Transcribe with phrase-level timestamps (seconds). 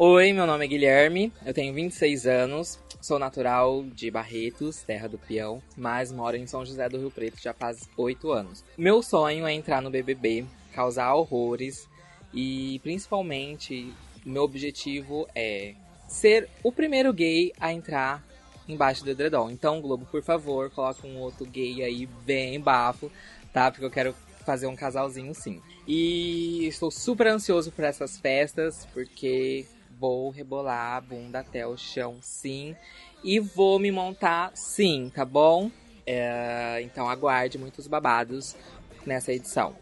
[0.00, 5.18] Oi, meu nome é Guilherme, eu tenho 26 anos, sou natural de Barretos, terra do
[5.18, 8.64] peão, mas moro em São José do Rio Preto já faz 8 anos.
[8.76, 11.88] Meu sonho é entrar no BBB, causar horrores
[12.32, 13.92] e principalmente
[14.24, 15.74] meu objetivo é
[16.06, 18.24] ser o primeiro gay a entrar
[18.68, 19.50] embaixo do edredom.
[19.50, 23.10] Então, Globo, por favor, coloque um outro gay aí bem bafo,
[23.52, 23.68] tá?
[23.68, 24.14] Porque eu quero
[24.46, 25.60] fazer um casalzinho sim.
[25.88, 29.66] E estou super ansioso por essas festas, porque
[29.98, 32.76] vou rebolar a bunda até o chão sim.
[33.22, 35.70] E vou me montar sim, tá bom?
[36.06, 38.56] É, então aguarde muitos babados
[39.04, 39.76] nessa edição.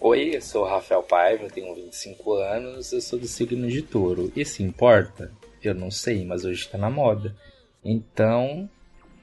[0.00, 4.32] Oi, eu sou o Rafael Paiva, tenho 25 anos, eu sou do signo de touro.
[4.34, 5.30] Isso importa?
[5.62, 7.36] Eu não sei, mas hoje tá na moda.
[7.84, 8.68] Então,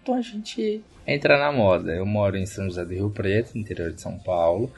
[0.02, 1.94] então a gente entra na moda.
[1.94, 4.72] Eu moro em São José do Rio Preto, interior de São Paulo.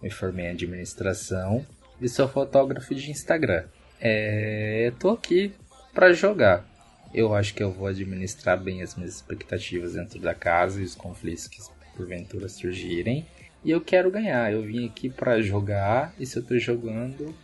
[0.00, 1.66] Me formei em administração
[2.00, 3.64] e sou fotógrafo de Instagram.
[4.00, 5.52] É, eu tô aqui
[5.94, 6.64] para jogar.
[7.14, 10.94] Eu acho que eu vou administrar bem as minhas expectativas dentro da casa e os
[10.94, 11.60] conflitos que
[11.96, 13.26] porventura surgirem.
[13.64, 14.52] E eu quero ganhar.
[14.52, 17.34] Eu vim aqui para jogar e se eu tô jogando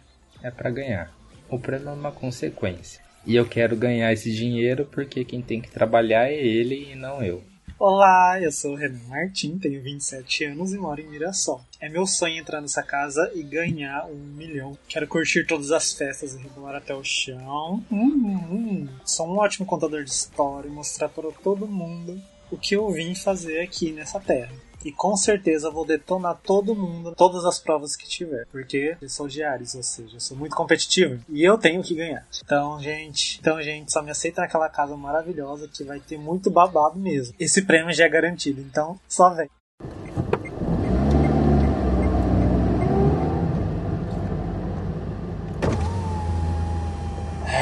[0.43, 1.13] é para ganhar.
[1.49, 3.03] O prêmio é uma consequência.
[3.25, 7.23] E eu quero ganhar esse dinheiro porque quem tem que trabalhar é ele e não
[7.23, 7.43] eu.
[7.85, 11.65] Olá, eu sou o Renan Martim, tenho 27 anos e moro em Mirassol.
[11.81, 14.79] É meu sonho entrar nessa casa e ganhar um milhão.
[14.87, 17.85] Quero curtir todas as festas e rebolar até o chão.
[17.91, 18.89] Hum, hum.
[19.05, 22.23] Sou um ótimo contador de história e mostrar para todo mundo
[22.53, 24.55] o que eu vim fazer aqui nessa terra.
[24.85, 28.47] E com certeza vou detonar todo mundo, todas as provas que tiver.
[28.51, 31.23] Porque eu sou de Ares, ou seja, eu sou muito competitivo.
[31.29, 32.27] E eu tenho que ganhar.
[32.45, 36.99] Então, gente, então, gente, só me aceita naquela casa maravilhosa que vai ter muito babado
[36.99, 37.35] mesmo.
[37.39, 39.49] Esse prêmio já é garantido, então só vem.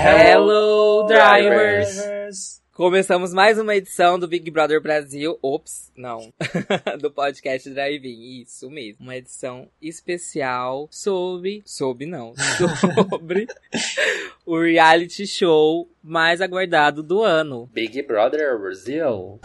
[0.03, 2.60] Hello, drivers!
[2.81, 5.39] Começamos mais uma edição do Big Brother Brasil.
[5.43, 6.33] Ops, não.
[6.99, 8.41] do podcast Drive-In.
[8.41, 9.03] Isso mesmo.
[9.03, 11.61] Uma edição especial sobre.
[11.67, 12.33] Sobre não.
[13.11, 13.47] Sobre
[14.47, 17.69] o reality show mais aguardado do ano.
[17.71, 19.39] Big Brother Brasil.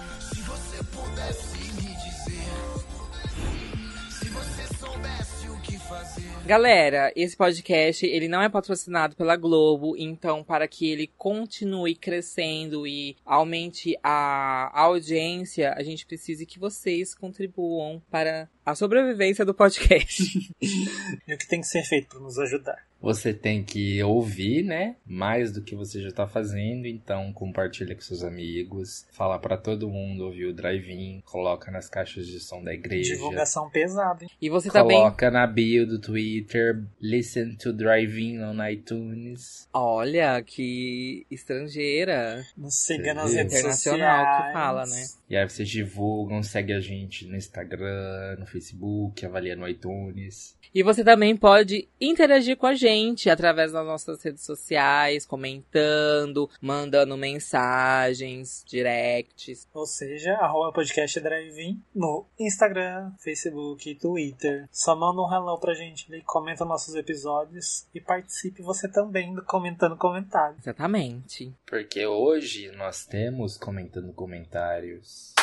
[6.45, 12.85] Galera, esse podcast ele não é patrocinado pela Globo, então para que ele continue crescendo
[12.85, 20.23] e aumente a audiência, a gente precisa que vocês contribuam para a sobrevivência do podcast.
[20.59, 22.83] e o que tem que ser feito para nos ajudar?
[23.05, 24.95] Você tem que ouvir, né?
[25.05, 29.87] Mais do que você já tá fazendo, então compartilha com seus amigos, fala para todo
[29.87, 33.13] mundo ouvir o drive-in, coloca nas caixas de som da igreja.
[33.13, 34.23] Divulgação pesada.
[34.23, 34.29] Hein?
[34.41, 39.67] E você coloca também coloca na bio do Twitter, listen to drive-in on iTunes.
[39.71, 42.43] Olha que estrangeira.
[42.57, 44.47] Nos siga nas redes internacional sociais.
[44.47, 45.05] que fala, né?
[45.29, 50.55] E aí vocês divulgam, segue a gente no Instagram, no Facebook, avalia no iTunes.
[50.73, 57.17] E você também pode interagir com a gente através das nossas redes sociais, comentando, mandando
[57.17, 59.67] mensagens, directs.
[59.73, 64.67] Ou seja, arroba podcast drive no Instagram, Facebook, Twitter.
[64.71, 69.43] Só manda um hello pra gente ali, comenta nossos episódios e participe você também do
[69.43, 70.59] Comentando Comentários.
[70.59, 71.53] Exatamente.
[71.65, 75.34] Porque hoje nós temos comentando comentários.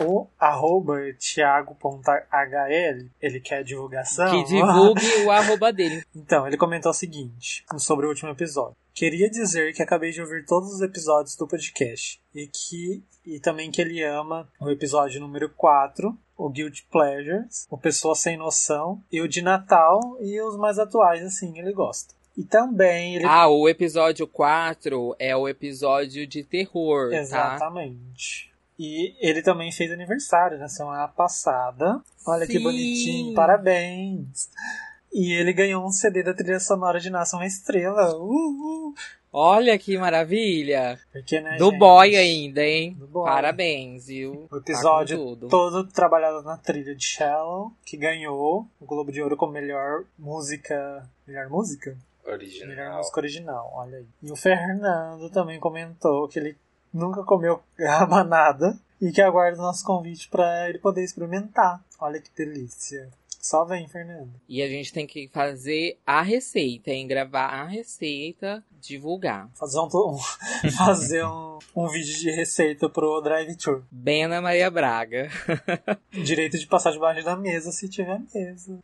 [0.00, 4.30] O arroba thiago.hl, ele quer divulgação.
[4.30, 6.04] Que divulgue o arroba dele.
[6.14, 8.76] Então, ele comentou o seguinte sobre o último episódio.
[8.92, 13.70] Queria dizer que acabei de ouvir todos os episódios do podcast e que e também
[13.70, 19.20] que ele ama o episódio número 4, o Guilty Pleasures, o Pessoa Sem Noção e
[19.20, 22.14] o de Natal e os mais atuais, assim, ele gosta.
[22.36, 23.24] E também ele.
[23.26, 27.10] Ah, o episódio 4 é o episódio de terror.
[27.10, 27.16] Tá?
[28.78, 32.00] E ele também fez aniversário na semana passada.
[32.26, 32.62] Olha que Sim.
[32.62, 34.50] bonitinho, parabéns!
[35.12, 38.14] E ele ganhou um CD da trilha sonora de Nasce uma Estrela.
[38.16, 38.94] Uhul!
[39.32, 40.98] Olha que maravilha.
[41.12, 42.94] Porque, né, Do gente, boy ainda, hein?
[42.98, 43.24] Do boy.
[43.24, 44.46] Parabéns, viu?
[44.50, 45.48] O episódio Tá com tudo.
[45.48, 51.08] todo trabalhado na trilha de Shallow, que ganhou o Globo de Ouro como melhor música.
[51.26, 51.96] Melhor música?
[52.24, 52.96] Melhor Original.
[52.98, 54.06] música original, olha aí.
[54.22, 56.56] E o Fernando também comentou que ele
[56.96, 61.84] nunca comeu rabanada e que aguarda o nosso convite para ele poder experimentar.
[62.00, 63.08] Olha que delícia.
[63.40, 64.32] Só vem, Fernando.
[64.48, 67.06] E a gente tem que fazer a receita, hein?
[67.06, 69.48] Gravar a receita, divulgar.
[69.54, 70.18] Fazer um, um-
[70.76, 73.84] fazer um, um vídeo de receita pro Drive Tour.
[73.88, 75.30] Bem Ana Maria Braga.
[76.10, 78.80] Direito de passar debaixo da mesa se tiver mesa.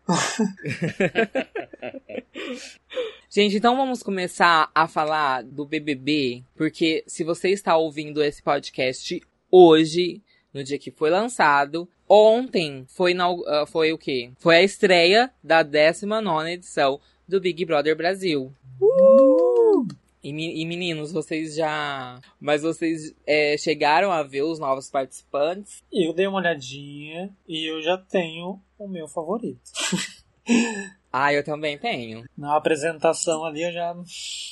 [3.34, 9.22] Gente, então vamos começar a falar do BBB, porque se você está ouvindo esse podcast
[9.50, 10.20] hoje,
[10.52, 14.32] no dia que foi lançado, ontem foi, na, uh, foi o quê?
[14.36, 18.52] Foi a estreia da 19 edição do Big Brother Brasil.
[18.78, 19.88] Uh!
[20.22, 22.20] E, e, meninos, vocês já.
[22.38, 25.82] Mas vocês é, chegaram a ver os novos participantes?
[25.90, 29.58] Eu dei uma olhadinha e eu já tenho o meu favorito.
[31.12, 32.24] ah, eu também tenho.
[32.36, 33.94] Na apresentação ali eu já.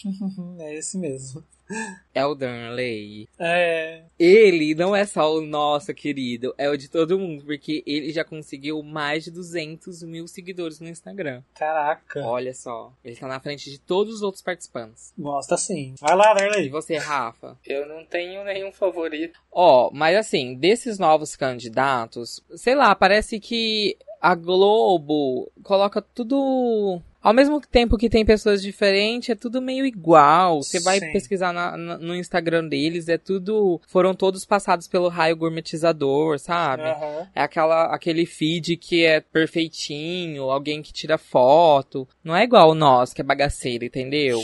[0.60, 1.44] é esse mesmo.
[2.12, 3.28] É o Darnley.
[3.38, 4.02] É.
[4.18, 8.24] Ele não é só o nosso querido, é o de todo mundo, porque ele já
[8.24, 11.42] conseguiu mais de 200 mil seguidores no Instagram.
[11.54, 12.20] Caraca.
[12.26, 15.12] Olha só, ele tá na frente de todos os outros participantes.
[15.16, 15.94] Gosta sim.
[16.00, 16.66] Vai lá, Darnley.
[16.66, 17.56] E você, Rafa?
[17.64, 19.38] Eu não tenho nenhum favorito.
[19.52, 27.00] Ó, oh, mas assim, desses novos candidatos, sei lá, parece que a Globo coloca tudo
[27.22, 30.62] ao mesmo tempo que tem pessoas diferentes, é tudo meio igual.
[30.62, 31.12] Você vai Sim.
[31.12, 33.80] pesquisar na, na, no Instagram deles, é tudo.
[33.86, 36.84] Foram todos passados pelo raio gourmetizador, sabe?
[36.84, 37.26] Uhum.
[37.34, 42.08] É aquela, aquele feed que é perfeitinho, alguém que tira foto.
[42.24, 44.40] Não é igual o nosso, que é bagaceiro, entendeu?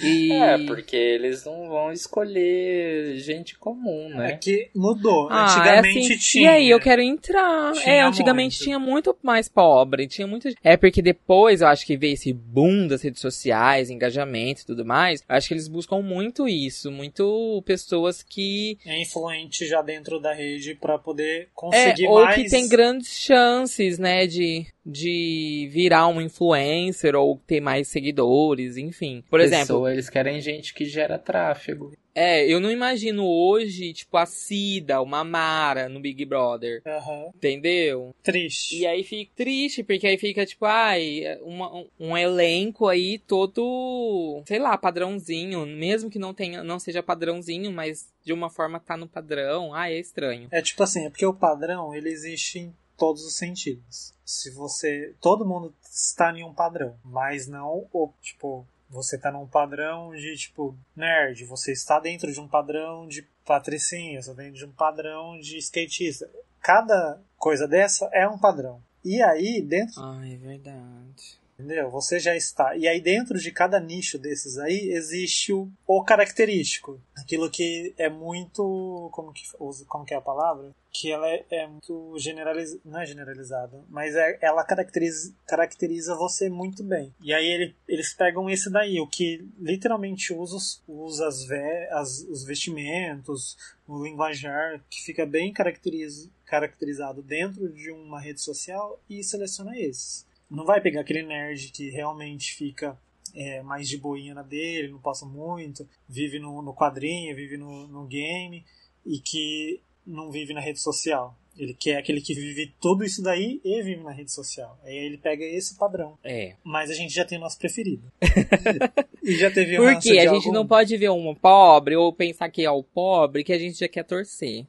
[0.00, 0.32] E...
[0.32, 4.32] É, porque eles não vão escolher gente comum, né?
[4.32, 5.28] É que mudou.
[5.30, 6.44] Ah, antigamente é assim, tinha.
[6.44, 7.72] E aí, eu quero entrar.
[7.72, 8.64] Tinha é, antigamente muito.
[8.64, 10.06] tinha muito mais pobre.
[10.06, 10.48] Tinha muito.
[10.62, 14.84] É porque depois eu acho que veio esse boom das redes sociais, engajamento e tudo
[14.84, 15.20] mais.
[15.28, 16.90] Eu acho que eles buscam muito isso.
[16.90, 18.78] Muito pessoas que.
[18.86, 22.38] É influente já dentro da rede para poder conseguir é, ou mais.
[22.38, 28.76] Ou que tem grandes chances, né, de de virar um influencer ou ter mais seguidores,
[28.76, 29.22] enfim.
[29.30, 31.92] Por Pessoa, exemplo, eles querem gente que gera tráfego.
[32.14, 36.82] É, eu não imagino hoje, tipo, a Cida, uma Mara no Big Brother.
[36.84, 37.30] Uhum.
[37.34, 38.14] Entendeu?
[38.22, 38.78] Triste.
[38.78, 44.58] E aí fica triste, porque aí fica, tipo, ai, uma, um, elenco aí todo, sei
[44.58, 45.64] lá, padrãozinho.
[45.66, 49.74] Mesmo que não tenha, não seja padrãozinho, mas de uma forma tá no padrão.
[49.74, 50.48] Ah, é estranho.
[50.50, 54.14] É tipo assim, é porque o padrão, ele existe em todos os sentidos.
[54.24, 55.12] Se você.
[55.20, 58.64] Todo mundo está em um padrão, mas não o tipo.
[58.88, 64.22] Você está num padrão de tipo nerd, você está dentro de um padrão de patricinha,
[64.22, 66.30] você está dentro de um padrão de skatista.
[66.60, 68.80] Cada coisa dessa é um padrão.
[69.04, 70.00] E aí, dentro.
[70.00, 71.41] Ah, é verdade.
[71.58, 71.90] Entendeu?
[71.90, 72.76] Você já está.
[72.76, 77.00] E aí, dentro de cada nicho desses aí, existe o, o característico.
[77.16, 79.10] Aquilo que é muito.
[79.12, 79.42] Como que,
[79.86, 80.70] como que é a palavra?
[80.90, 82.80] Que ela é, é muito generalizada.
[82.84, 87.14] Não é generalizada, mas é, ela caracteriza, caracteriza você muito bem.
[87.22, 90.56] E aí ele, eles pegam esse daí, o que literalmente usa,
[90.88, 93.56] usa as, ve, as os vestimentos,
[93.86, 100.26] o linguajar, que fica bem caracteriz, caracterizado dentro de uma rede social e seleciona esses
[100.52, 102.98] não vai pegar aquele nerd que realmente fica
[103.34, 107.88] é, mais de boinha na dele, não passa muito, vive no, no quadrinho, vive no,
[107.88, 108.64] no game
[109.04, 111.36] e que não vive na rede social.
[111.56, 114.78] Ele quer aquele que vive tudo isso daí e vive na rede social.
[114.82, 116.18] Aí ele pega esse padrão.
[116.24, 116.56] É.
[116.64, 118.10] Mas a gente já tem o nosso preferido.
[119.22, 120.52] e já teve um Porque a gente algum...
[120.52, 123.88] não pode ver um pobre ou pensar que é o pobre que a gente já
[123.88, 124.66] quer torcer.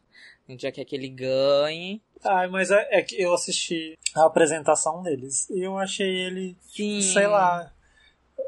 [0.48, 2.02] A gente já quer que ele ganhe.
[2.24, 7.02] Ah, mas é, é, que eu assisti a apresentação deles e eu achei ele, Sim.
[7.02, 7.72] sei lá,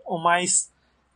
[0.06, 0.72] o mais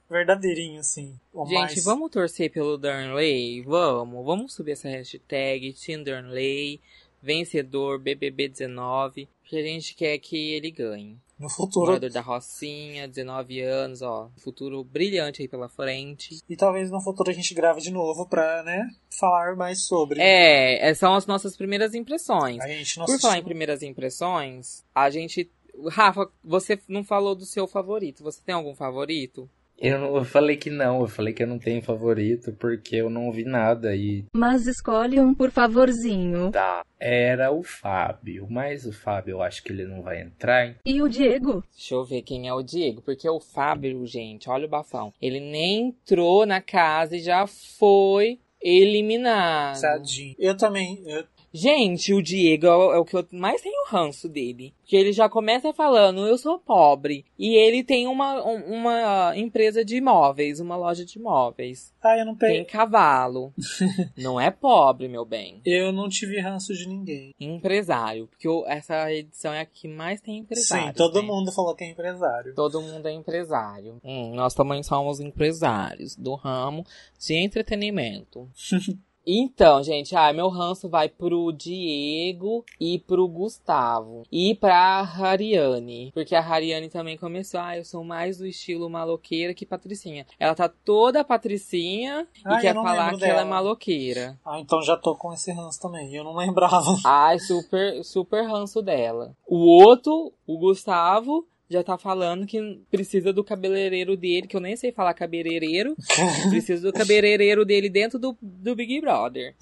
[0.09, 1.19] verdadeirinho, assim.
[1.33, 1.83] Gente, mais...
[1.83, 3.61] vamos torcer pelo Darnley?
[3.61, 4.25] Vamos.
[4.25, 6.81] Vamos subir essa hashtag Team Darnley,
[7.21, 11.17] vencedor BBB19, que a gente quer que ele ganhe.
[11.39, 11.87] No futuro.
[11.87, 14.29] Morador da Rocinha, 19 anos, ó.
[14.37, 16.37] Futuro brilhante aí pela frente.
[16.49, 20.19] E talvez no futuro a gente grave de novo pra, né, falar mais sobre.
[20.19, 22.59] É, é são as nossas primeiras impressões.
[22.59, 25.49] A gente não Por falar em primeiras impressões, a gente.
[25.91, 28.21] Rafa, você não falou do seu favorito.
[28.21, 29.49] Você tem algum favorito?
[29.81, 33.09] Eu, não, eu falei que não, eu falei que eu não tenho favorito porque eu
[33.09, 34.25] não vi nada e.
[34.33, 36.51] Mas escolhe um por favorzinho.
[36.51, 36.83] Tá.
[36.99, 40.67] Era o Fábio, mas o Fábio eu acho que ele não vai entrar.
[40.67, 40.75] Hein?
[40.85, 41.63] E o Diego?
[41.73, 45.13] Deixa eu ver quem é o Diego, porque o Fábio, gente, olha o bafão.
[45.21, 49.79] Ele nem entrou na casa e já foi eliminado.
[49.79, 50.35] Tadinho.
[50.37, 54.29] Eu também, eu Gente, o Diego é o, é o que eu mais tenho ranço
[54.29, 54.73] dele.
[54.85, 57.25] Que ele já começa falando, eu sou pobre.
[57.37, 61.93] E ele tem uma, uma empresa de imóveis, uma loja de imóveis.
[62.01, 62.57] Ah, eu não peguei.
[62.57, 63.53] Tem cavalo.
[64.17, 65.61] não é pobre, meu bem.
[65.65, 67.33] Eu não tive ranço de ninguém.
[67.39, 68.27] Empresário.
[68.27, 70.87] Porque eu, essa edição é a que mais tem empresário.
[70.87, 71.27] Sim, todo né?
[71.27, 72.53] mundo falou que é empresário.
[72.55, 73.99] Todo mundo é empresário.
[74.03, 76.85] Hum, nós também somos empresários do ramo
[77.19, 78.49] de entretenimento.
[79.31, 84.23] Então, gente, ah, meu ranço vai pro Diego e pro Gustavo.
[84.31, 86.09] E pra Hariane.
[86.15, 90.25] Porque a Hariane também começou, ah, eu sou mais do estilo maloqueira que Patricinha.
[90.39, 93.45] Ela tá toda Patricinha Ah, e quer falar que ela é dela.
[93.45, 94.39] maloqueira.
[94.43, 96.11] Ah, então já tô com esse ranço também.
[96.11, 96.95] Eu não lembrava.
[97.05, 99.35] Ai, super, super ranço dela.
[99.47, 104.75] O outro, o Gustavo, já tá falando que precisa do cabeleireiro dele, que eu nem
[104.75, 105.95] sei falar cabeleireiro.
[106.49, 109.53] precisa do cabeleireiro dele dentro do, do Big Brother.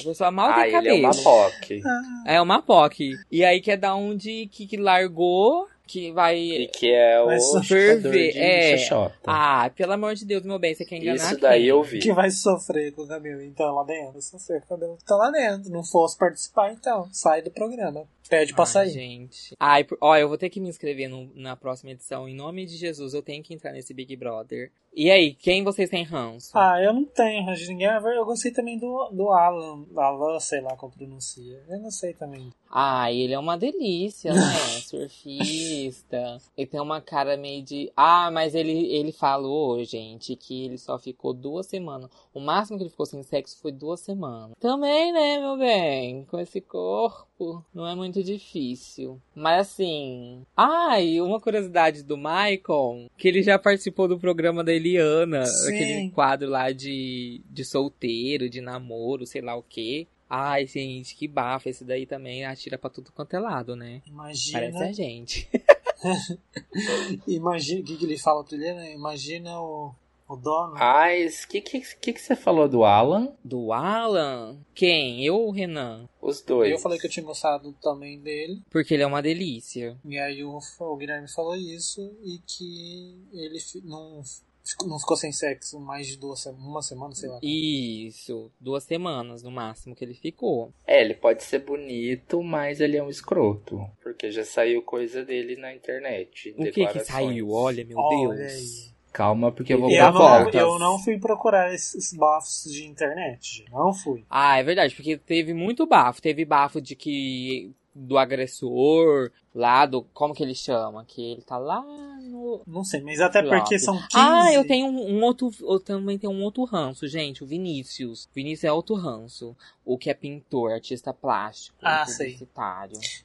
[0.00, 0.98] A pessoa mal Ah, tem ele é cabelo.
[1.04, 1.82] uma POC.
[2.26, 3.10] É uma POC.
[3.30, 6.68] E aí quer dar um de que, que largou, que E vai.
[6.72, 7.28] que é o
[7.60, 8.78] de é.
[8.78, 9.14] xoxota.
[9.26, 11.38] Ah, pelo amor de Deus, meu bem, você quer enganar Isso quem?
[11.40, 11.98] daí eu vi.
[12.00, 13.42] que vai sofrer com o cabelo.
[13.42, 15.70] Então, lá dentro, sofrer com o cabelo tá lá dentro.
[15.70, 18.04] Não fosse participar, então, sai do programa.
[18.32, 18.90] Pede pra Ai, sair.
[18.90, 19.54] gente.
[19.60, 22.26] Ai, por- ó, eu vou ter que me inscrever no- na próxima edição.
[22.26, 24.72] Em nome de Jesus, eu tenho que entrar nesse Big Brother.
[24.94, 26.50] E aí, quem vocês têm ranço?
[26.54, 27.88] Ah, eu não tenho ranço de ninguém.
[27.88, 29.84] Eu gostei também do, do Alan.
[29.96, 31.62] Alan, sei lá como pronuncia.
[31.68, 32.50] Eu não sei também.
[32.70, 34.40] Ah, ele é uma delícia, né?
[34.84, 36.38] Surfista.
[36.56, 37.90] Ele tem uma cara meio de.
[37.96, 42.10] Ah, mas ele, ele falou, gente, que ele só ficou duas semanas.
[42.34, 44.56] O máximo que ele ficou sem sexo foi duas semanas.
[44.58, 46.24] Também, né, meu bem?
[46.24, 49.20] Com esse corpo, não é muito difícil.
[49.34, 50.42] Mas assim.
[50.56, 55.74] Ah, e uma curiosidade do Michael, que ele já participou do programa da Eliana, Sim.
[55.74, 60.06] aquele quadro lá de, de solteiro, de namoro, sei lá o quê.
[60.28, 61.68] Ai, gente, que bafo.
[61.68, 64.00] Esse daí também atira pra tudo quanto é lado, né?
[64.06, 64.58] Imagina.
[64.58, 65.50] Parece a gente.
[67.26, 67.80] Imagina.
[67.80, 68.92] O que, que ele fala outro dia, né?
[68.92, 69.94] Imagina o,
[70.34, 70.74] o dono.
[70.74, 73.32] Mas o que, que, que, que você falou do Alan?
[73.44, 74.58] Do Alan?
[74.74, 75.24] Quem?
[75.24, 76.08] Eu ou o Renan?
[76.20, 76.70] Os dois.
[76.70, 78.62] eu falei que eu tinha gostado também dele.
[78.70, 79.96] Porque ele é uma delícia.
[80.04, 84.22] E aí o, o Guilherme falou isso e que ele não,
[84.64, 87.38] ficou- não ficou sem sexo mais de duas semanas, uma semana, sei lá.
[87.42, 88.50] Isso.
[88.60, 90.72] Duas semanas no máximo que ele ficou.
[90.86, 93.80] É, ele pode ser bonito, mas ele é um escroto.
[94.02, 96.54] Porque já saiu coisa dele na internet.
[96.56, 97.50] O que que saiu?
[97.50, 98.50] Olha, meu Olha Deus.
[98.86, 98.92] aí.
[99.12, 100.56] Calma, porque eu vou pra Eu não, volta.
[100.58, 103.58] eu não fui procurar esses bafos de internet.
[103.58, 103.70] gente.
[103.70, 104.24] Não fui.
[104.30, 106.22] Ah, é verdade, porque teve muito bafo.
[106.22, 107.70] Teve bafo de que.
[107.94, 110.02] do agressor, lá do.
[110.14, 111.04] Como que ele chama?
[111.06, 112.62] Que ele tá lá no.
[112.66, 113.58] Não sei, mas até Flop.
[113.58, 114.08] porque são 15.
[114.14, 115.50] Ah, eu tenho um, um outro.
[115.60, 117.44] Eu também tenho um outro ranço, gente.
[117.44, 118.28] O Vinícius.
[118.34, 119.54] Vinícius é outro ranço.
[119.84, 122.38] O que é pintor, artista plástico, Ah, sei.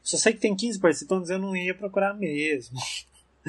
[0.04, 2.78] Só sei que tem 15 participantes, eu não ia procurar mesmo.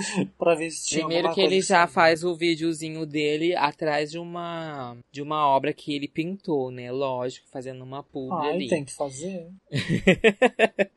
[0.39, 1.93] pra ver se tinha Primeiro que ele já assim.
[1.95, 6.91] faz o videozinho dele atrás de uma de uma obra que ele pintou, né?
[6.93, 8.69] Lógico, fazendo uma publi Ah, ali.
[8.69, 9.49] tem que fazer.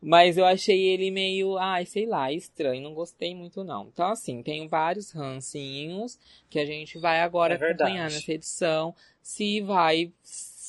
[0.00, 3.88] Mas eu achei ele meio, ai, sei lá, estranho, não gostei muito não.
[3.92, 6.18] Então assim, tem vários rancinhos
[6.50, 7.90] que a gente vai agora É verdade.
[7.90, 10.12] acompanhar nessa edição, se vai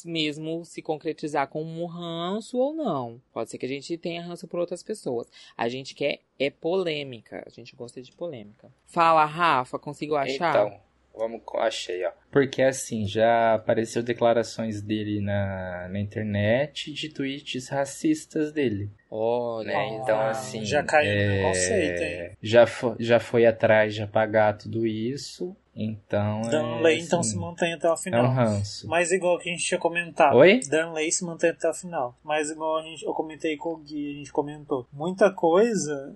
[0.06, 3.22] mesmo se concretizar como um ranço ou não.
[3.32, 5.28] Pode ser que a gente tenha ranço por outras pessoas.
[5.56, 8.72] A gente quer é polêmica, a gente gosta de polêmica.
[8.86, 10.68] Fala, Rafa, conseguiu achar?
[10.68, 10.87] Então,
[11.18, 12.12] vamos, achei, ó.
[12.32, 18.90] Porque assim, já apareceu declarações dele na, na internet de tweets racistas dele.
[19.10, 19.98] Olha, Né?
[20.02, 20.64] Então, Ah, assim.
[20.66, 22.38] já caiu no é, conceito, hein?
[22.42, 25.56] Já, fo- já foi atrás de apagar tudo isso.
[25.80, 26.42] Então.
[26.42, 28.32] Danley, é, então, assim, se mantém até o É um final.
[28.34, 28.88] ranço.
[28.88, 30.36] Mas igual que a gente tinha comentado.
[30.36, 30.60] Oi?
[30.68, 32.18] Danley se mantém até o final.
[32.24, 34.88] Mas igual a gente, eu comentei com o Gui, a gente comentou.
[34.92, 36.16] Muita coisa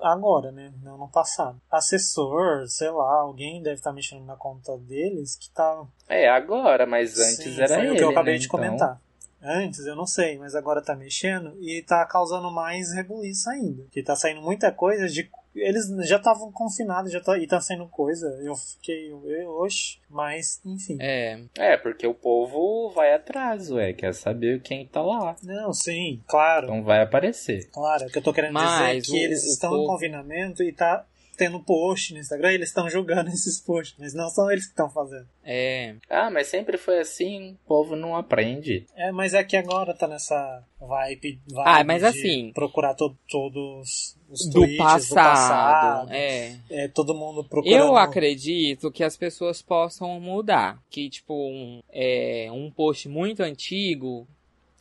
[0.00, 0.72] agora, né?
[0.82, 1.60] Não no passado.
[1.70, 5.84] Assessor, sei lá, alguém deve estar mexendo na conta deles que tá.
[6.08, 7.92] É, agora, mas antes Sim, era foi ele.
[7.92, 8.38] o que eu acabei né?
[8.40, 9.00] de Então, comentar.
[9.42, 13.84] Antes eu não sei, mas agora tá mexendo e tá causando mais rebuliço ainda.
[13.90, 15.30] Que tá saindo muita coisa de.
[15.54, 18.26] Eles já estavam confinados já tá, e tá saindo coisa.
[18.42, 19.10] Eu fiquei.
[19.10, 20.96] Eu, oxe, mas enfim.
[21.00, 23.92] É, É, porque o povo vai atrás, ué.
[23.92, 25.34] Quer saber quem tá lá.
[25.42, 26.66] Não, sim, claro.
[26.66, 27.68] Então vai aparecer.
[27.72, 29.82] Claro, o que eu tô querendo Mas dizer é que o- eles o estão povo-
[29.82, 31.04] em confinamento e tá
[31.40, 34.90] tendo post no Instagram eles estão julgando esses posts, mas não são eles que estão
[34.90, 35.26] fazendo.
[35.42, 35.94] é.
[36.10, 37.52] Ah, mas sempre foi assim.
[37.64, 38.84] O povo não aprende.
[38.94, 43.16] É, mas é que agora tá nessa vibe, vibe Ah, mas de assim- procurar to-
[43.28, 46.12] todos os Do tweets passado, do passado.
[46.12, 46.56] é.
[46.70, 47.74] É, todo mundo procurando.
[47.80, 50.78] Eu acredito que as pessoas possam mudar.
[50.90, 54.28] Que, tipo, um, é, um post muito antigo,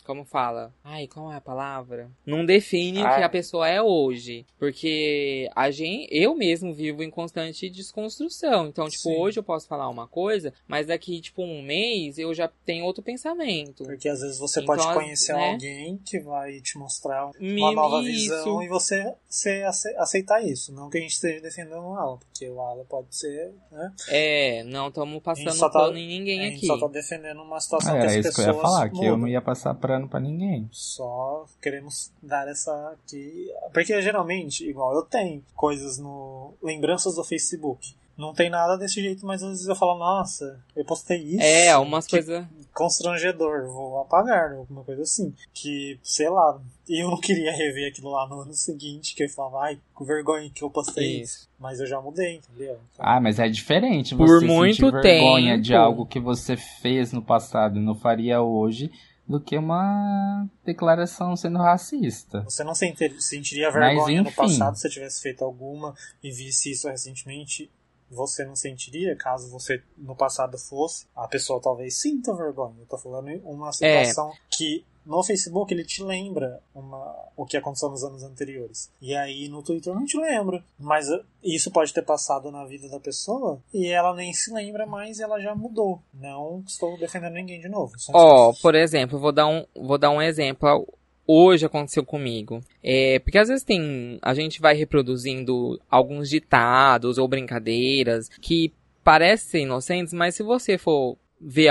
[0.09, 0.73] como fala?
[0.83, 2.09] Ai, qual é a palavra?
[2.25, 3.17] Não define o Ah.
[3.17, 4.43] que a pessoa é hoje.
[4.57, 8.65] Porque a gente, eu mesmo vivo em constante desconstrução.
[8.67, 9.17] Então, tipo, Sim.
[9.17, 13.03] hoje eu posso falar uma coisa, mas daqui, tipo, um mês eu já tenho outro
[13.03, 13.83] pensamento.
[13.83, 15.51] Porque às vezes você Então, pode conhecer né?
[15.51, 18.11] alguém que vai te mostrar uma Me- nova isso.
[18.31, 20.73] visão e você, você ace- aceitar isso.
[20.73, 23.93] Não que a gente esteja defendendo o Alan, porque o Alan pode ser, né?
[24.09, 26.65] É, não estamos A passando gente tá- pano em A ninguém gente aqui.
[26.65, 28.89] só tá defendendo uma situação Ah, que as era isso que eu pessoas ia falar,
[28.89, 29.17] que eu mudam.
[29.17, 30.67] não ia passar pano pra ninguém.
[30.71, 33.47] Só queremos dar essa aqui.
[33.73, 36.53] Porque geralmente, igual eu tenho coisas no.
[36.61, 37.95] lembranças do Facebook.
[38.17, 41.41] Não tem nada desse jeito, mas às vezes eu falo, nossa, eu postei isso.
[41.41, 42.45] É, umas coisas.
[42.73, 45.33] constrangedor, vou apagar, alguma coisa assim.
[45.53, 49.61] Que, sei lá, eu não queria rever aquilo lá no ano seguinte, que eu falava,
[49.67, 51.39] ai, com vergonha que eu postei isso.
[51.39, 51.49] Isso.
[51.57, 52.77] Mas eu já mudei, entendeu?
[52.93, 55.81] Então, Ah, mas é diferente Por você muito sentir vergonha de tempo.
[55.81, 58.91] algo que você fez no passado e não faria hoje
[59.29, 62.41] do que uma declaração sendo racista.
[62.41, 64.35] Você não sentiria Mas, vergonha no enfim.
[64.35, 65.93] passado se você tivesse feito alguma
[66.23, 67.71] e visse isso recentemente?
[68.09, 71.05] Você não sentiria caso você no passado fosse?
[71.15, 72.73] A pessoa talvez sinta vergonha.
[72.79, 73.71] Eu tô falando em uma É.
[73.71, 78.91] situação que no Facebook ele te lembra uma, o que aconteceu nos anos anteriores.
[79.01, 80.63] E aí no Twitter não te lembra.
[80.79, 84.85] Mas uh, isso pode ter passado na vida da pessoa e ela nem se lembra
[84.85, 85.99] mais e ela já mudou.
[86.13, 87.93] Não estou defendendo ninguém de novo.
[88.13, 90.87] Ó, por exemplo, vou dar um, vou dar um exemplo.
[91.25, 92.61] Hoje aconteceu comigo.
[92.83, 94.19] É, porque às vezes tem.
[94.21, 98.71] A gente vai reproduzindo alguns ditados ou brincadeiras que
[99.03, 101.69] parecem inocentes, mas se você for ver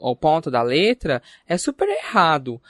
[0.00, 2.60] ao, ponto da letra, é super errado.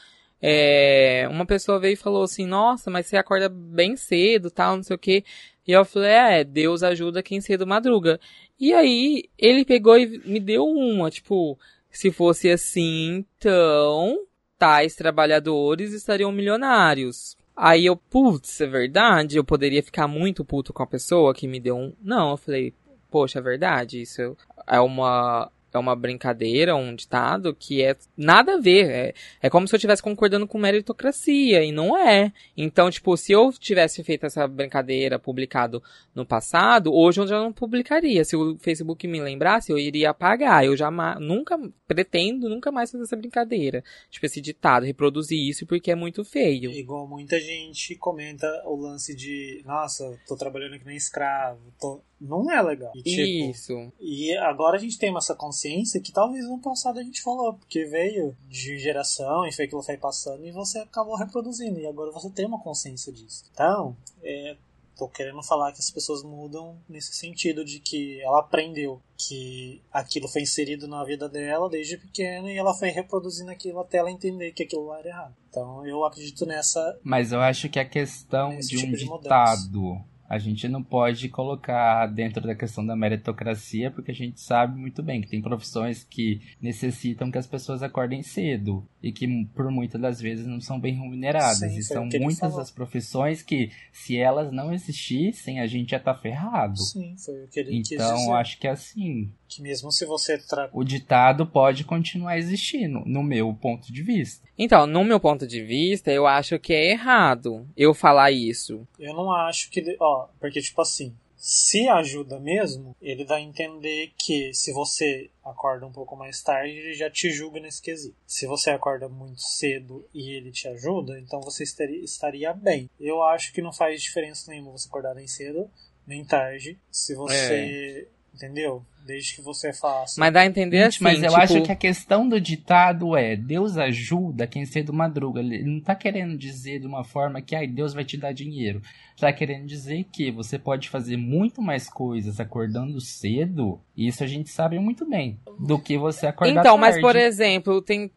[0.43, 4.83] É, uma pessoa veio e falou assim, nossa, mas você acorda bem cedo, tal, não
[4.83, 5.25] sei o quê.
[5.67, 8.19] E eu falei, é, Deus ajuda quem cedo madruga.
[8.59, 11.59] E aí, ele pegou e me deu uma, tipo,
[11.91, 14.19] se fosse assim, então,
[14.59, 17.37] tais trabalhadores estariam milionários.
[17.57, 19.37] Aí eu, putz, é verdade?
[19.37, 21.93] Eu poderia ficar muito puto com a pessoa que me deu um.
[22.01, 22.73] Não, eu falei,
[23.11, 25.51] poxa, é verdade, isso é uma.
[25.73, 28.91] É uma brincadeira, um ditado que é nada a ver.
[28.91, 32.33] É, é como se eu estivesse concordando com meritocracia, e não é.
[32.57, 35.83] Então, tipo, se eu tivesse feito essa brincadeira publicado
[36.15, 38.25] no passado, hoje eu já não publicaria.
[38.25, 40.65] Se o Facebook me lembrasse, eu iria apagar.
[40.65, 43.83] Eu jamais, nunca, pretendo nunca mais fazer essa brincadeira.
[44.11, 46.71] Tipo, esse ditado, reproduzir isso porque é muito feio.
[46.71, 51.61] Igual muita gente comenta o lance de, nossa, tô trabalhando aqui nem escravo.
[51.81, 52.03] Tô...
[52.21, 52.93] Não é legal.
[52.95, 53.93] E, tipo, Isso.
[53.99, 57.85] E agora a gente tem essa consciência que talvez no passado a gente falou, porque
[57.87, 61.81] veio de geração e foi aquilo foi passando e você acabou reproduzindo.
[61.81, 63.45] E agora você tem uma consciência disso.
[63.53, 64.57] Então, é,
[65.01, 70.29] tô querendo falar que as pessoas mudam nesse sentido de que ela aprendeu que aquilo
[70.29, 74.53] foi inserido na vida dela desde pequena e ela foi reproduzindo aquilo até ela entender
[74.53, 75.35] que aquilo era errado.
[75.49, 76.99] Então eu acredito nessa.
[77.03, 79.23] Mas eu acho que a questão Esse de um tipo de mudança.
[79.23, 84.79] ditado, a gente não pode colocar dentro da questão da meritocracia, porque a gente sabe
[84.79, 89.69] muito bem que tem profissões que necessitam que as pessoas acordem cedo e que por
[89.73, 91.59] muitas das vezes não são bem remuneradas.
[91.59, 96.15] Sim, e são muitas as profissões que, se elas não existissem, a gente já tá
[96.15, 96.79] ferrado.
[96.79, 100.71] Sim, foi o que ele Então, acho que assim, Que mesmo se você tra...
[100.73, 104.47] o ditado pode continuar existindo, no meu ponto de vista.
[104.57, 108.87] Então, no meu ponto de vista, eu acho que é errado eu falar isso.
[108.99, 109.97] Eu não acho que.
[109.99, 115.87] Ó, porque, tipo assim, se ajuda mesmo, ele dá a entender que se você acorda
[115.87, 118.15] um pouco mais tarde, ele já te julga nesse quesito.
[118.27, 122.91] Se você acorda muito cedo e ele te ajuda, então você estaria, estaria bem.
[123.01, 125.71] Eu acho que não faz diferença nenhuma você acordar nem cedo,
[126.07, 128.07] nem tarde, se você.
[128.41, 128.83] Entendeu?
[129.05, 130.19] Desde que você faça.
[130.19, 133.37] Mas dá a entender assim, mas eu tipo, acho que a questão do ditado é
[133.37, 135.41] Deus ajuda quem cedo madruga.
[135.41, 138.81] Ele não tá querendo dizer de uma forma que ai, Deus vai te dar dinheiro.
[139.19, 143.79] Tá querendo dizer que você pode fazer muito mais coisas acordando cedo.
[143.95, 145.39] E isso a gente sabe muito bem.
[145.59, 147.03] Do que você acordar Então, mas tarde.
[147.03, 148.11] por exemplo, tem.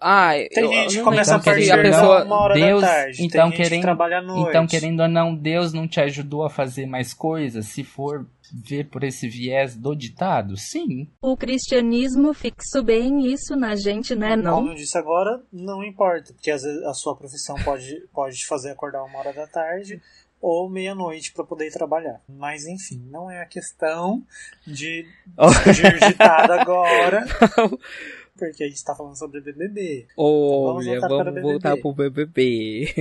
[0.00, 2.18] Ai, Tem gente que não começa a então, partir querendo a pessoa.
[2.20, 3.24] não, uma hora Deus- da tarde.
[3.24, 4.48] então, Tem gente querendo- que trabalha à noite.
[4.50, 8.84] Então, querendo ou não, Deus não te ajudou a fazer mais coisas se for ver
[8.90, 10.56] por esse viés do ditado?
[10.56, 11.08] Sim.
[11.22, 14.68] O cristianismo fixou bem isso na gente, né, Como não?
[14.68, 18.70] eu disse agora, não importa, porque às vezes a sua profissão pode, pode te fazer
[18.70, 20.00] acordar uma hora da tarde
[20.40, 22.20] ou meia-noite para poder ir trabalhar.
[22.28, 24.22] Mas enfim, não é a questão
[24.66, 25.06] de
[25.38, 25.46] Oh.
[25.46, 27.24] o ditado agora.
[28.36, 30.06] porque a gente tá falando sobre BBB.
[30.16, 31.42] Olha, voltar para vamos BBB.
[31.42, 32.94] voltar pro BBB.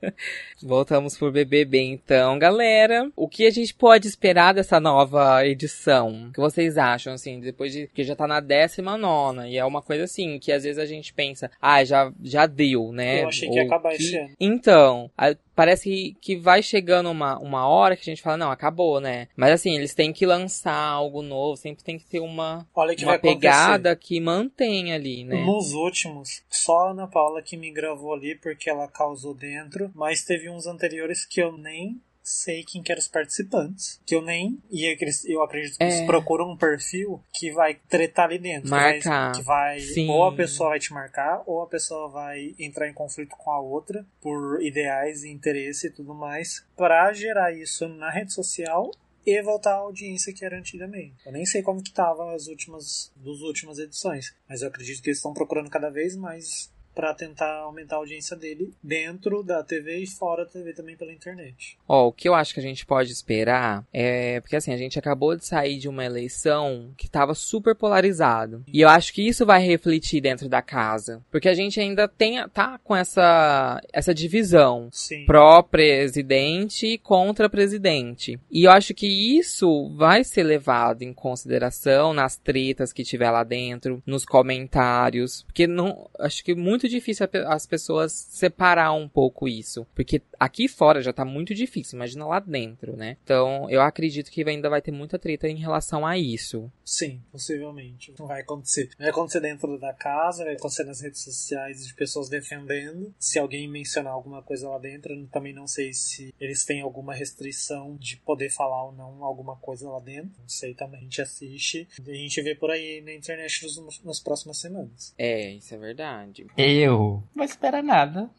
[0.62, 3.10] Voltamos pro BBB então, galera.
[3.16, 6.28] O que a gente pode esperar dessa nova edição?
[6.28, 9.64] O que vocês acham, assim, depois de que já tá na décima nona, e é
[9.64, 13.22] uma coisa assim, que às vezes a gente pensa, ah, já, já deu, né?
[13.22, 14.30] Eu achei que ia Ou acabar esse ano.
[14.38, 18.50] Então, a- parece que, que vai chegando uma, uma hora que a gente fala, não,
[18.50, 19.28] acabou, né?
[19.36, 23.10] Mas assim, eles têm que lançar algo novo, sempre tem que ter uma, que uma
[23.10, 23.34] vai acontecer.
[23.34, 25.44] pegada que mantém ali, né?
[25.44, 30.24] Nos últimos, só a Ana Paula que me gravou ali porque ela causou dentro, mas
[30.24, 34.00] teve uns anteriores que eu nem sei quem que eram os participantes.
[34.06, 34.58] Que eu nem.
[34.70, 36.06] E eles- eu acredito que eles É.
[36.06, 38.64] procuram um perfil que vai tretar ali dentro.
[38.64, 39.32] que vai- Marcar.
[39.34, 39.80] Que vai.
[39.80, 40.08] Sim.
[40.10, 43.60] Ou a pessoa vai te marcar, ou a pessoa vai entrar em conflito com a
[43.60, 46.64] outra por ideais e interesse e tudo mais.
[46.76, 48.90] Pra gerar isso na rede social
[49.26, 51.14] e voltar à audiência que era antigamente.
[51.26, 55.08] Eu nem sei como que tava as últimas dos últimas edições, mas eu acredito que
[55.10, 59.98] eles estão procurando cada vez mais para tentar aumentar a audiência dele dentro da TV
[59.98, 61.78] e fora da TV também pela internet.
[61.88, 64.40] Ó, o que eu acho que a gente pode esperar é.
[64.40, 68.64] Porque assim, a gente acabou de sair de uma eleição que tava super polarizado.
[68.72, 71.22] E eu acho que isso vai refletir dentro da casa.
[71.30, 74.88] Porque a gente ainda tem, tá com essa, essa divisão.
[74.92, 75.24] Sim.
[75.26, 78.38] Pró-presidente e contra-presidente.
[78.50, 83.44] E eu acho que isso vai ser levado em consideração nas tretas que tiver lá
[83.44, 85.42] dentro, nos comentários.
[85.44, 89.86] Porque não, acho que é muito difícil as pessoas separar um pouco isso.
[89.94, 93.18] Porque aqui fora já tá muito difícil, imagina lá dentro, né?
[93.22, 96.72] Então eu acredito que ainda vai ter muita treta em relação a isso.
[96.82, 98.14] Sim, possivelmente.
[98.18, 98.90] Não vai acontecer.
[98.98, 103.14] Vai acontecer dentro da casa, vai acontecer nas redes sociais de pessoas defendendo.
[103.18, 107.14] Se alguém mencionar alguma coisa lá dentro, eu também não sei se eles têm alguma
[107.14, 110.40] restrição de poder falar ou não alguma coisa lá dentro.
[110.40, 111.00] Não sei também.
[111.00, 115.14] A gente assiste e a gente vê por aí na internet nos, nas próximas semanas.
[115.18, 116.46] É, isso é verdade.
[116.70, 118.30] Eu não vou esperar nada.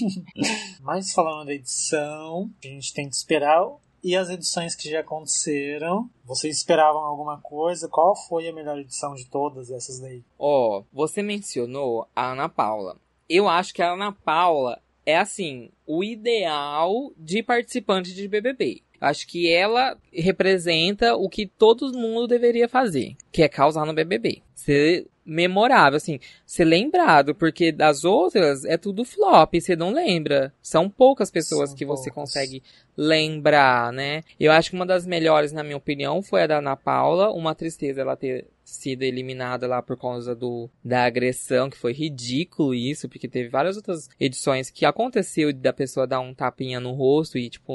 [0.80, 3.66] Mas falando da edição, a gente tem que esperar.
[4.02, 7.86] E as edições que já aconteceram, vocês esperavam alguma coisa?
[7.86, 10.24] Qual foi a melhor edição de todas essas daí?
[10.38, 12.96] Ó, você mencionou a Ana Paula.
[13.28, 18.82] Eu acho que a Ana Paula é assim, o ideal de participante de BBB.
[19.00, 24.42] Acho que ela representa o que todo mundo deveria fazer, que é causar no BBB.
[24.54, 30.52] Ser memorável, assim, ser lembrado, porque das outras é tudo flop, você não lembra.
[30.60, 32.32] São poucas pessoas São que você poucas.
[32.32, 32.62] consegue
[32.96, 34.22] lembrar, né?
[34.38, 37.30] Eu acho que uma das melhores, na minha opinião, foi a da Ana Paula.
[37.30, 42.74] Uma tristeza ela ter sido eliminada lá por causa do da agressão, que foi ridículo
[42.74, 47.38] isso, porque teve várias outras edições que aconteceu da pessoa dar um tapinha no rosto
[47.38, 47.72] e, tipo,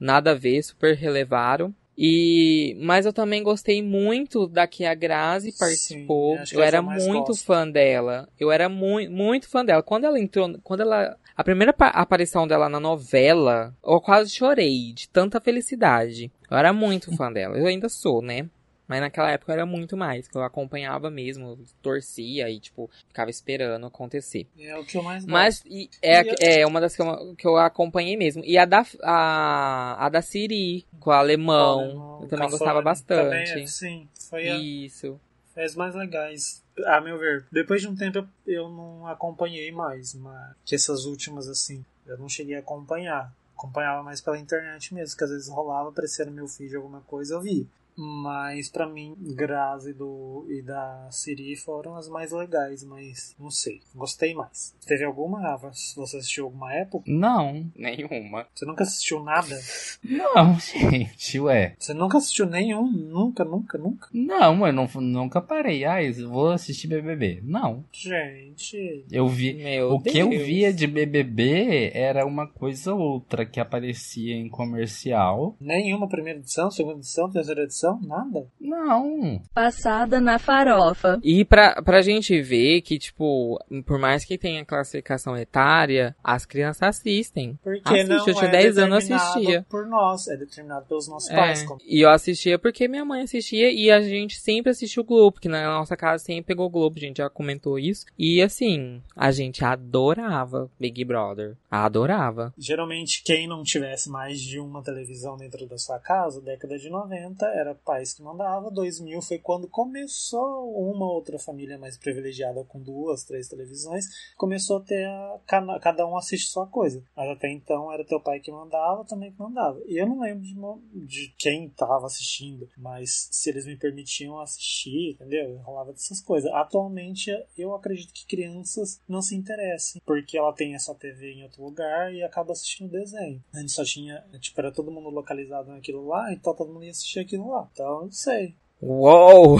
[0.00, 1.74] nada a ver, super relevaram.
[1.98, 6.38] E, mas eu também gostei muito da que a Grazi Sim, participou.
[6.44, 7.44] que eu era muito gosto.
[7.44, 8.28] fã dela.
[8.38, 9.82] Eu era muito, muito fã dela.
[9.82, 14.92] Quando ela entrou, quando ela a primeira pa- aparição dela na novela, eu quase chorei
[14.92, 16.30] de tanta felicidade.
[16.50, 17.56] Eu era muito fã dela.
[17.58, 18.46] Eu ainda sou, né?
[18.88, 23.30] Mas naquela época eu era muito mais, que eu acompanhava mesmo, torcia e, tipo, ficava
[23.30, 24.46] esperando acontecer.
[24.58, 25.32] É o que eu mais gosto.
[25.32, 28.44] Mas e, é, E é uma das que eu, que eu acompanhei mesmo.
[28.44, 33.24] E a da, a, a da Siri, com o alemão, Alemão, eu também gostava bastante.
[33.24, 35.20] Também, é, sim, foi a, Isso.
[35.52, 36.62] foi as mais legais.
[36.86, 37.44] A meu ver.
[37.50, 42.28] Depois de um tempo eu, eu não acompanhei mais, mas essas últimas assim, eu não
[42.28, 43.32] cheguei a acompanhar.
[43.56, 47.34] Acompanhava mais pela internet mesmo, que às vezes rolava, aparecia no meu feed alguma coisa,
[47.34, 47.66] eu via.
[47.96, 53.80] Mas pra mim, Grazi do, e da Siri foram as mais legais, mas não sei.
[53.94, 54.74] Gostei mais.
[54.86, 55.70] Teve alguma, Rafa?
[55.72, 57.04] Você assistiu alguma época?
[57.08, 57.70] Não.
[57.74, 58.46] Nenhuma.
[58.54, 59.58] Você nunca assistiu nada?
[60.04, 61.74] Não, gente, ué.
[61.78, 62.90] Você nunca assistiu nenhum?
[62.90, 64.08] Nunca, nunca, nunca?
[64.12, 65.84] Não, eu não, nunca parei.
[65.84, 67.40] Ah, eu vou assistir BBB.
[67.44, 67.84] Não.
[67.92, 69.04] Gente.
[69.10, 69.54] Eu vi.
[69.54, 70.42] Meu o que eu Deus.
[70.42, 75.56] via de BBB era uma coisa ou outra que aparecia em comercial.
[75.60, 78.46] Nenhuma primeira edição, segunda edição, terceira edição, nada.
[78.60, 79.40] Não.
[79.54, 81.18] Passada na farofa.
[81.22, 86.82] E pra, pra gente ver que, tipo, por mais que tenha classificação etária, as crianças
[86.82, 87.58] assistem.
[87.62, 89.66] Porque Assiste, não eu tinha é 10 anos, assistia.
[89.68, 91.62] por nós, é determinado pelos nossos É, pais.
[91.64, 95.32] como- e eu assistia porque minha mãe assistia e a gente sempre assistiu o Globo,
[95.32, 98.06] porque na nossa casa sempre pegou o Globo, a gente já comentou isso.
[98.18, 101.56] E assim, a gente adorava Big Brother.
[101.70, 102.52] Adorava.
[102.58, 107.46] Geralmente, quem não tivesse mais de uma televisão dentro da sua casa, década de 90,
[107.46, 108.72] era pais que mandavam.
[108.72, 114.04] 2000 foi quando começou uma outra família mais privilegiada com duas, três televisões.
[114.36, 117.02] Começou a ter a, cada um assiste sua coisa.
[117.16, 119.80] Mas até então era teu pai que mandava, também que mandava.
[119.86, 125.12] E eu não lembro de, de quem tava assistindo, mas se eles me permitiam assistir,
[125.12, 125.56] entendeu?
[125.58, 126.50] Rolava dessas coisas.
[126.52, 131.62] Atualmente eu acredito que crianças não se interessem, porque ela tem essa TV em outro
[131.62, 133.42] lugar e acaba assistindo desenho.
[133.54, 137.20] Antes só tinha, tipo, era todo mundo localizado naquilo lá, então todo mundo ia assistir
[137.20, 137.65] aquilo lá.
[137.72, 138.54] Então, não sei.
[138.80, 139.58] Uou!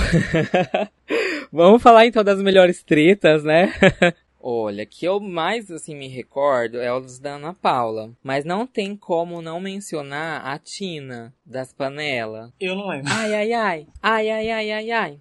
[1.53, 3.73] Vamos falar então das melhores tretas, né?
[4.49, 8.13] Olha, que eu mais assim me recordo é os da Ana Paula.
[8.23, 12.53] Mas não tem como não mencionar a Tina das panelas.
[12.61, 13.11] Eu não lembro.
[13.13, 13.87] Ai, ai, ai.
[14.01, 15.19] Ai, ai, ai, ai, ai.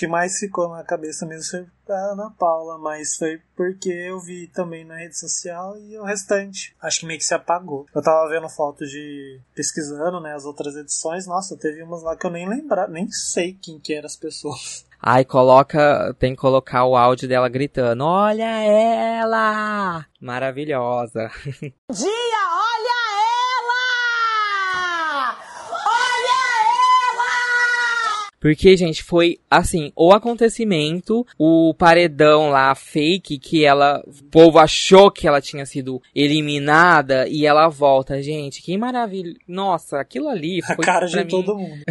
[0.00, 1.44] Que mais ficou na cabeça mesmo
[1.84, 6.04] foi a Ana Paula, mas foi porque eu vi também na rede social e o
[6.04, 7.84] restante acho que meio que se apagou.
[7.94, 12.26] Eu tava vendo fotos de pesquisando, né, as outras edições, nossa, teve umas lá que
[12.26, 14.86] eu nem lembrar, nem sei quem que eram as pessoas.
[15.02, 20.06] Ai, coloca, tem que colocar o áudio dela gritando: "Olha ela!
[20.18, 21.30] Maravilhosa!"
[21.92, 22.99] Dia, olha
[28.40, 35.10] Porque, gente, foi assim, o acontecimento, o paredão lá fake que ela, o povo achou
[35.10, 39.34] que ela tinha sido eliminada e ela volta, gente, que maravilha.
[39.46, 41.28] Nossa, aquilo ali foi a cara de mim...
[41.28, 41.82] todo mundo.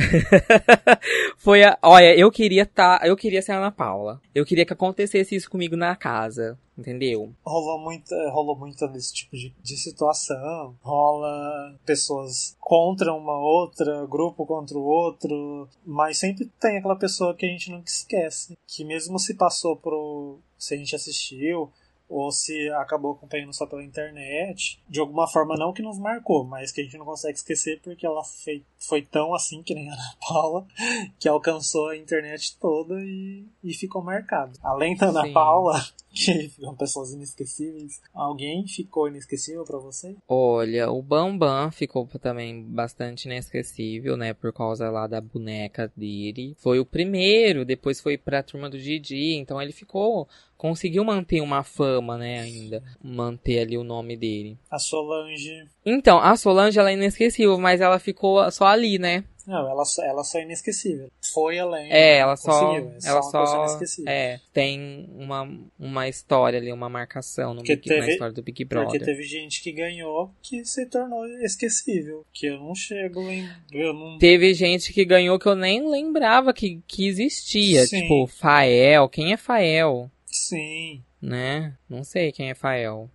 [1.37, 4.19] foi a, olha, eu queria tá, eu queria ser a Ana Paula.
[4.33, 7.33] Eu queria que acontecesse isso comigo na casa entendeu?
[7.45, 10.75] Rolou muito, rolou muito desse tipo de, de situação.
[10.81, 17.45] Rola pessoas contra uma outra, grupo contra o outro, mas sempre tem aquela pessoa que
[17.45, 21.71] a gente nunca esquece, que mesmo se passou pro se a gente assistiu
[22.09, 26.71] ou se acabou acompanhando só pela internet, de alguma forma não que nos marcou, mas
[26.71, 29.93] que a gente não consegue esquecer porque ela foi, foi tão assim que nem a
[29.93, 30.67] Ana Paula,
[31.19, 34.57] que alcançou a internet toda e, e ficou marcado.
[34.63, 35.33] Além da Ana Sim.
[35.33, 38.01] Paula, que são pessoas inesquecíveis.
[38.13, 40.15] Alguém ficou inesquecível para você?
[40.27, 44.33] Olha, o Bambam ficou também bastante inesquecível, né?
[44.33, 46.55] Por causa lá da boneca dele.
[46.59, 50.27] Foi o primeiro, depois foi pra turma do Didi, então ele ficou.
[50.57, 52.83] Conseguiu manter uma fama, né, ainda.
[53.01, 54.57] Manter ali o nome dele.
[54.69, 55.65] A Solange.
[55.85, 59.23] Então, a Solange, ela é inesquecível, mas ela ficou só ali, né?
[59.49, 61.09] Não, ela, ela só é inesquecível.
[61.33, 61.91] Foi além.
[61.91, 62.77] É, ela só.
[62.77, 63.67] É ela só.
[63.67, 68.43] só é, tem uma, uma história ali, uma marcação no Big, teve, na história do
[68.43, 68.91] Big Brother.
[68.91, 72.23] Porque teve gente que ganhou que se tornou esquecível.
[72.31, 73.49] Que eu não chego em.
[73.73, 74.19] Eu não...
[74.19, 77.87] Teve gente que ganhou que eu nem lembrava que, que existia.
[77.87, 78.03] Sim.
[78.03, 79.09] Tipo, Fael.
[79.09, 80.11] Quem é Fael?
[80.27, 81.01] Sim.
[81.19, 81.73] Né?
[81.89, 83.09] Não sei quem é Fael.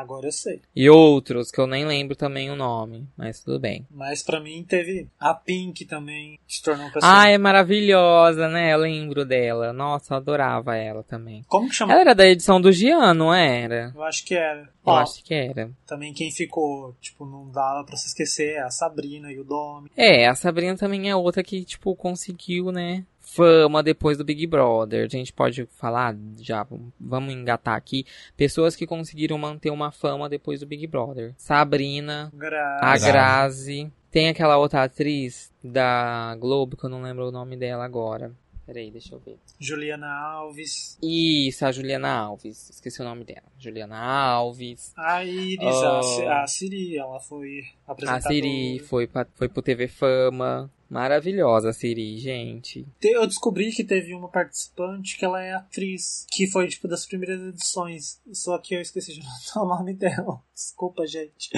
[0.00, 0.62] Agora eu sei.
[0.74, 3.86] E outros que eu nem lembro também o nome, mas tudo bem.
[3.90, 8.72] Mas para mim teve a Pink também se tornou um Ah, é maravilhosa, né?
[8.72, 9.72] Eu lembro dela.
[9.72, 11.44] Nossa, eu adorava ela também.
[11.46, 11.92] Como que chama?
[11.92, 13.92] Ela era da edição do Gian, não era?
[13.94, 14.68] Eu acho que era.
[14.86, 15.70] Eu acho que era.
[15.86, 19.90] Também quem ficou, tipo, não dava para se esquecer é a Sabrina e o Domi.
[19.96, 23.04] É, a Sabrina também é outra que, tipo, conseguiu, né?
[23.34, 25.04] Fama depois do Big Brother.
[25.04, 26.66] A gente pode falar, já
[26.98, 28.04] vamos engatar aqui,
[28.36, 31.34] pessoas que conseguiram manter uma fama depois do Big Brother.
[31.36, 32.80] Sabrina, Grazi.
[32.82, 33.92] a Grazi.
[34.10, 38.32] Tem aquela outra atriz da Globo, que eu não lembro o nome dela agora.
[38.66, 39.36] Peraí, deixa eu ver.
[39.58, 40.96] Juliana Alves.
[41.02, 42.70] Isso, a Juliana Alves.
[42.70, 43.42] Esqueci o nome dela.
[43.58, 44.92] Juliana Alves.
[44.96, 48.28] A Iris, a, a Siri, ela foi apresentada.
[48.28, 50.70] A Siri foi, pra, foi pro TV Fama.
[50.90, 52.84] Maravilhosa, Siri, gente.
[53.00, 57.40] Eu descobri que teve uma participante que ela é atriz, que foi, tipo, das primeiras
[57.40, 58.20] edições.
[58.32, 59.20] Só que eu esqueci de
[59.54, 60.42] anotar o nome dela.
[60.52, 61.48] Desculpa, gente.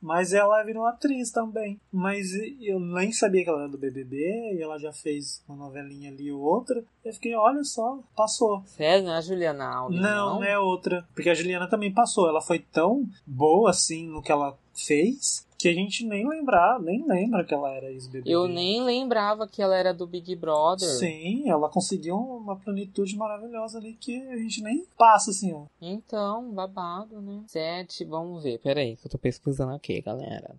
[0.00, 1.78] Mas ela virou atriz também.
[1.92, 6.10] Mas eu nem sabia que ela era do BBB, e ela já fez uma novelinha
[6.10, 6.82] ali ou outra.
[7.04, 8.62] Eu fiquei, olha só, passou.
[8.66, 10.00] Sério, não é a Juliana Alves?
[10.00, 11.06] Não, não é outra.
[11.14, 12.26] Porque a Juliana também passou.
[12.26, 17.06] Ela foi tão boa, assim, no que ela fez, que a gente nem lembrar, nem
[17.06, 18.30] lembra que ela era ex-BBB.
[18.30, 20.88] Eu nem lembrava que ela era do Big Brother.
[20.88, 25.64] Sim, ela conseguiu uma plenitude maravilhosa ali que a gente nem passa, assim, ó.
[25.80, 27.42] Então, babado, né?
[27.46, 28.58] Sete, vamos ver.
[28.60, 30.54] Pera aí, que eu tô pesquisando aqui, galera.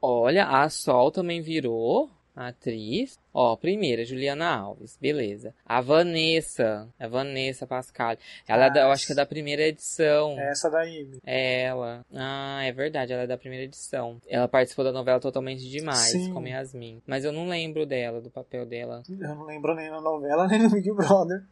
[0.00, 3.18] Olha, a Sol também virou atriz.
[3.32, 5.54] Ó, primeira, Juliana Alves, beleza.
[5.64, 8.16] A Vanessa, a Vanessa Pascal.
[8.46, 10.38] Ela é da, eu acho que é da primeira edição.
[10.38, 11.08] É essa daí.
[11.24, 12.04] É ela.
[12.14, 14.20] Ah, é verdade, ela é da primeira edição.
[14.28, 16.32] Ela participou da novela Totalmente Demais, Sim.
[16.32, 17.02] com Yasmin.
[17.06, 19.02] Mas eu não lembro dela, do papel dela.
[19.08, 21.44] Eu não lembro nem na novela, nem no Big Brother.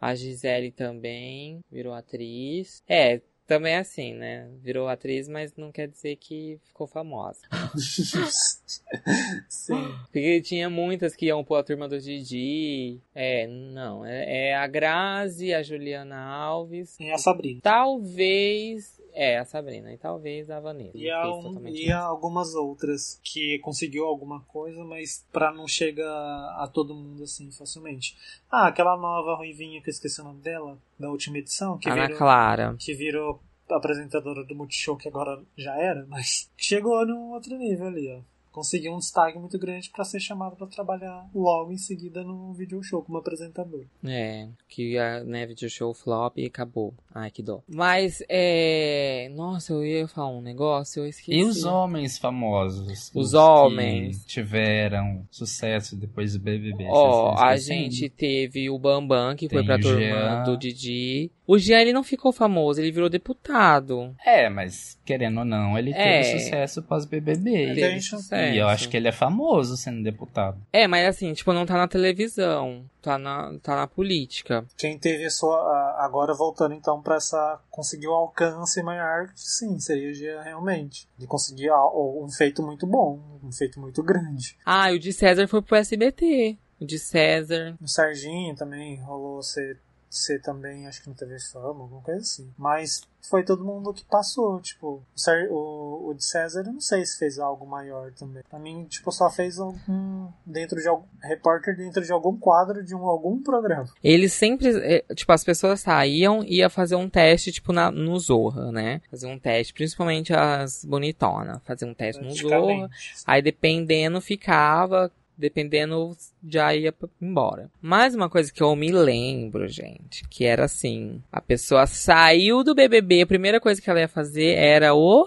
[0.00, 2.82] A Gisele também virou atriz.
[2.88, 4.46] É, também é assim, né?
[4.60, 7.40] Virou atriz, mas não quer dizer que ficou famosa.
[9.48, 9.88] Sim.
[10.12, 13.00] Porque tinha muitas que iam pôr a turma do Didi.
[13.14, 14.04] É, não.
[14.04, 17.00] É, é a Grazi, a Juliana Alves.
[17.00, 17.60] E a Sabrina.
[17.62, 18.97] Talvez.
[19.20, 19.92] É, a Sabrina.
[19.92, 20.96] E talvez a Vanessa.
[20.96, 26.70] E Fez um- e algumas outras que conseguiu alguma coisa, mas pra não chegar a
[26.72, 28.16] todo mundo assim facilmente.
[28.48, 32.02] Ah, aquela nova ruivinha que eu esqueci o nome dela, da última edição, que Ana
[32.02, 32.76] virou, Clara.
[32.78, 38.08] que virou apresentadora do Multishow, que agora já era, mas chegou num outro nível ali,
[38.14, 38.20] ó.
[38.58, 42.82] Conseguiu um destaque muito grande pra ser chamado pra trabalhar logo em seguida no video
[42.82, 43.84] show como apresentador.
[44.04, 46.92] É, que a né, video show flop e acabou.
[47.14, 47.62] Ai, que dó.
[47.68, 49.30] Mas, é.
[49.32, 51.38] Nossa, eu ia falar um negócio, eu esqueci.
[51.38, 53.12] E os homens famosos?
[53.14, 54.24] Os que homens.
[54.26, 56.86] tiveram sucesso depois do BBB.
[56.90, 60.42] Ó, vocês a gente teve o Bambam, que foi Tem pra o turma Jean.
[60.42, 61.30] do Didi.
[61.46, 64.14] O Jean, ele não ficou famoso, ele virou deputado.
[64.24, 66.20] É, mas querendo ou não, ele É.
[66.22, 67.50] teve sucesso pós-BBB.
[67.68, 68.47] Teve Teve sucesso.
[68.54, 70.60] E eu acho que ele é famoso sendo deputado.
[70.72, 74.64] É, mas assim, tipo, não tá na televisão, tá na, tá na política.
[74.76, 75.96] Quem teve a sua.
[75.98, 77.60] Agora voltando então pra essa.
[77.70, 81.08] conseguiu alcance maior, sim, seria o Gia realmente.
[81.18, 84.56] Ele conseguiu al- um feito muito bom, um feito muito grande.
[84.64, 86.56] Ah, e o de César foi pro SBT.
[86.80, 87.76] O de César.
[87.80, 92.50] O Serginho também rolou ser, ser também, acho que no TV Fama, alguma coisa assim.
[92.56, 97.04] Mas foi todo mundo que passou, tipo, o, o, o de César, eu não sei
[97.04, 98.42] se fez algo maior também.
[98.48, 102.94] Pra mim, tipo, só fez algum, dentro de algum, repórter dentro de algum quadro de
[102.94, 103.86] um, algum programa.
[104.02, 108.18] Eles sempre, é, tipo, as pessoas saíam e ia fazer um teste, tipo, na, no
[108.18, 109.00] Zorra, né?
[109.10, 111.60] Fazer um teste, principalmente as bonitonas.
[111.64, 112.88] Fazer um teste no Zorra.
[113.26, 117.70] Aí dependendo ficava, dependendo já ia embora.
[117.80, 122.74] Mais uma coisa que eu me lembro, gente, que era assim, a pessoa saiu do
[122.74, 125.26] BBB, a primeira coisa que ela ia fazer era o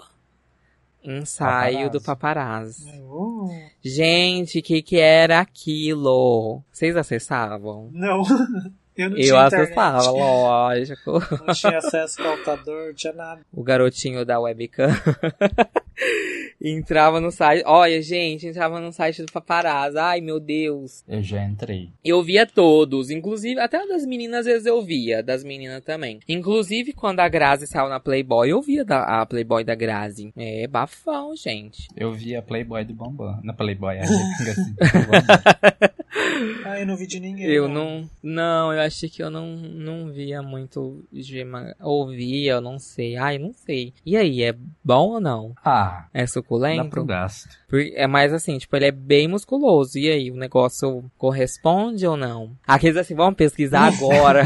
[1.02, 2.88] ensaio do paparazzi.
[3.00, 3.48] Uh,
[3.82, 6.62] Gente, o que que era aquilo?
[6.70, 7.90] Vocês acessavam?
[7.92, 8.22] não,
[8.96, 9.54] eu não Eu tinha internet.
[9.54, 11.12] acessava, lógico.
[11.44, 13.40] Não tinha acesso ao computador, não tinha nada.
[13.52, 14.90] o garotinho da webcam
[16.60, 17.62] entrava no site.
[17.66, 19.98] Olha, gente, entrava no site do paparazzi.
[19.98, 21.04] Ai, meu Deus.
[21.08, 21.90] Eu já entrei.
[22.04, 26.20] Eu via todos, inclusive até das meninas às vezes eu via, das meninas também.
[26.28, 30.32] Inclusive quando a Grazi saiu na Playboy, eu via da, a Playboy da Grazi.
[30.36, 31.88] É bafão, gente.
[31.96, 33.40] Eu vi a Playboy do Bambam.
[33.42, 34.78] Na Playboy, a assim, do
[35.10, 35.92] Bambam.
[36.64, 37.46] Ah, eu não vi de ninguém.
[37.46, 42.78] Eu não, não, eu achei que eu não, não via muito gema, ouvia, eu não
[42.78, 43.16] sei.
[43.16, 43.92] Ai, não sei.
[44.04, 45.54] E aí, é bom ou não?
[45.64, 46.90] Ah, É dá suculento?
[46.90, 47.48] pro gasto.
[47.94, 49.98] É mais assim, tipo, ele é bem musculoso.
[49.98, 52.56] E aí, o negócio corresponde ou não?
[52.66, 54.44] Aqueles assim, vamos pesquisar agora.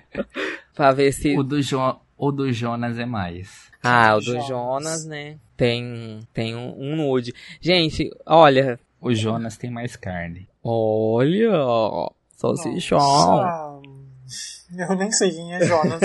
[0.74, 1.36] pra ver se.
[1.36, 1.78] O do, jo
[2.16, 3.70] o do Jonas é mais.
[3.82, 4.46] Ah, o do Jonas.
[4.46, 5.38] Jonas, né?
[5.56, 7.32] Tem, tem um, um nude.
[7.60, 8.78] Gente, olha.
[9.00, 10.48] O Jonas tem mais carne.
[10.62, 11.50] Olha.
[12.36, 12.98] Salsichão.
[12.98, 13.80] Nossa,
[14.76, 16.00] Eu nem sei quem é Jonas.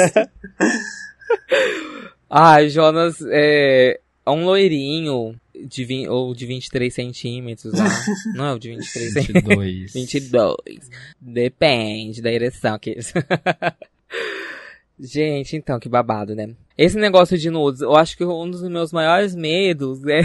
[2.30, 3.99] Ah, Jonas é
[4.31, 5.35] um loirinho
[5.67, 7.85] de 20, ou de 23 centímetros lá.
[8.35, 9.57] Não é o de 23 centímetros.
[9.57, 9.93] 22.
[9.93, 10.55] 22.
[11.21, 12.97] Depende da ereção que
[14.97, 16.51] Gente, então, que babado, né?
[16.77, 20.21] Esse negócio de nudes, eu acho que um dos meus maiores medos é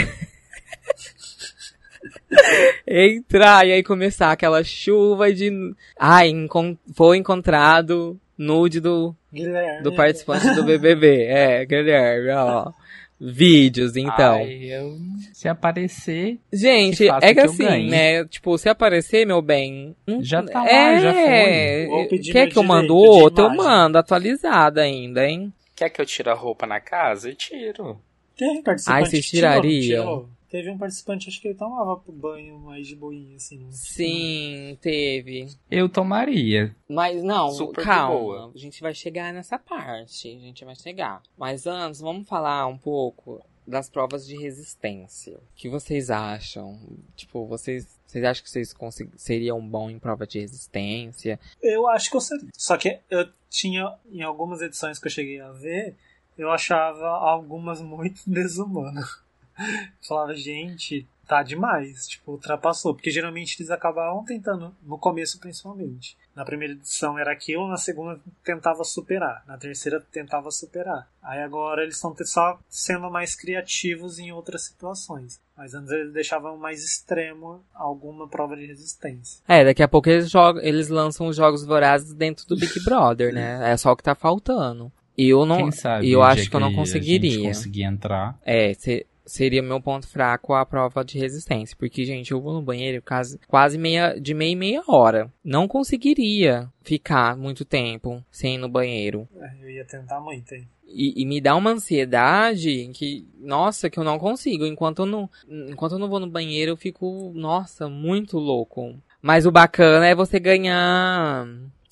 [2.87, 5.51] entrar e aí começar aquela chuva de.
[5.99, 9.83] Ai, encon- foi encontrado nude do, Guilherme.
[9.83, 11.25] do participante do BBB.
[11.25, 12.73] É, Guilherme, ó.
[13.21, 14.37] Vídeos, então.
[14.37, 14.97] Ai, eu...
[15.35, 17.91] Se aparecer, Gente, é que, assim, ganhe.
[17.91, 18.25] né?
[18.25, 19.95] Tipo, se aparecer, meu bem.
[20.21, 22.19] Já tá lá, é, já foi.
[22.19, 23.45] Quer que eu mando outro?
[23.45, 25.53] Eu mando, atualizada ainda, hein?
[25.77, 27.29] Quer que eu tire a roupa na casa?
[27.29, 28.01] Eu tiro.
[28.37, 30.29] Teve participante Ai, vocês tirariam?
[30.51, 33.59] Teve um participante, acho que ele tomava banho mais de boinha, assim.
[33.61, 35.49] não- Sim, teve.
[35.71, 36.75] eu tomaria.
[36.89, 38.19] Mas não, Super calma.
[38.19, 38.53] boa.
[38.55, 40.29] A gente vai chegar nessa parte.
[40.29, 41.23] A gente vai chegar.
[41.39, 45.37] Mas antes, vamos falar um pouco das provas de resistência.
[45.37, 46.81] O que vocês acham?
[47.15, 48.75] Tipo, vocês, vocês acham que vocês
[49.17, 51.39] seriam bom em prova de resistência?
[51.63, 52.49] Eu acho que eu seria.
[52.57, 55.95] Só que eu tinha, em algumas edições que eu cheguei a ver,
[56.37, 59.23] eu achava algumas muito desumanas.
[60.07, 62.07] Falava, gente, tá demais.
[62.09, 62.95] Tipo, ultrapassou.
[62.95, 66.17] Porque geralmente eles acabavam tentando, no começo principalmente.
[66.35, 69.43] Na primeira edição era aquilo, na segunda tentava superar.
[69.47, 71.09] Na terceira tentava superar.
[71.23, 75.39] Aí agora eles estão só sendo mais criativos em outras situações.
[75.57, 79.43] Mas antes eles deixavam mais extremo alguma prova de resistência.
[79.47, 83.35] É, daqui a pouco eles, jogam, eles lançam os jogos vorazes dentro do Big Brother,
[83.35, 83.71] né?
[83.71, 84.91] É só o que tá faltando.
[85.19, 85.59] Eu não.
[85.59, 86.11] Quem sabe?
[86.11, 87.49] eu acho dia que eu não a gente conseguiria.
[87.49, 88.39] conseguir entrar.
[88.43, 91.77] É, se- seria meu ponto fraco a prova de resistência.
[91.79, 95.31] Porque, gente, eu vou no banheiro quase, quase meia, de meia e meia hora.
[95.45, 99.29] Não conseguiria ficar muito tempo sem ir no banheiro.
[99.37, 100.69] É, Eu ia tentar muito, hein?
[100.93, 104.67] E, e me dá uma ansiedade que, nossa, que eu não consigo.
[104.67, 108.97] Enquanto eu não, enquanto eu não vou no banheiro, eu fico, nossa, muito louco.
[109.23, 111.47] Mas o bacana é você ganhar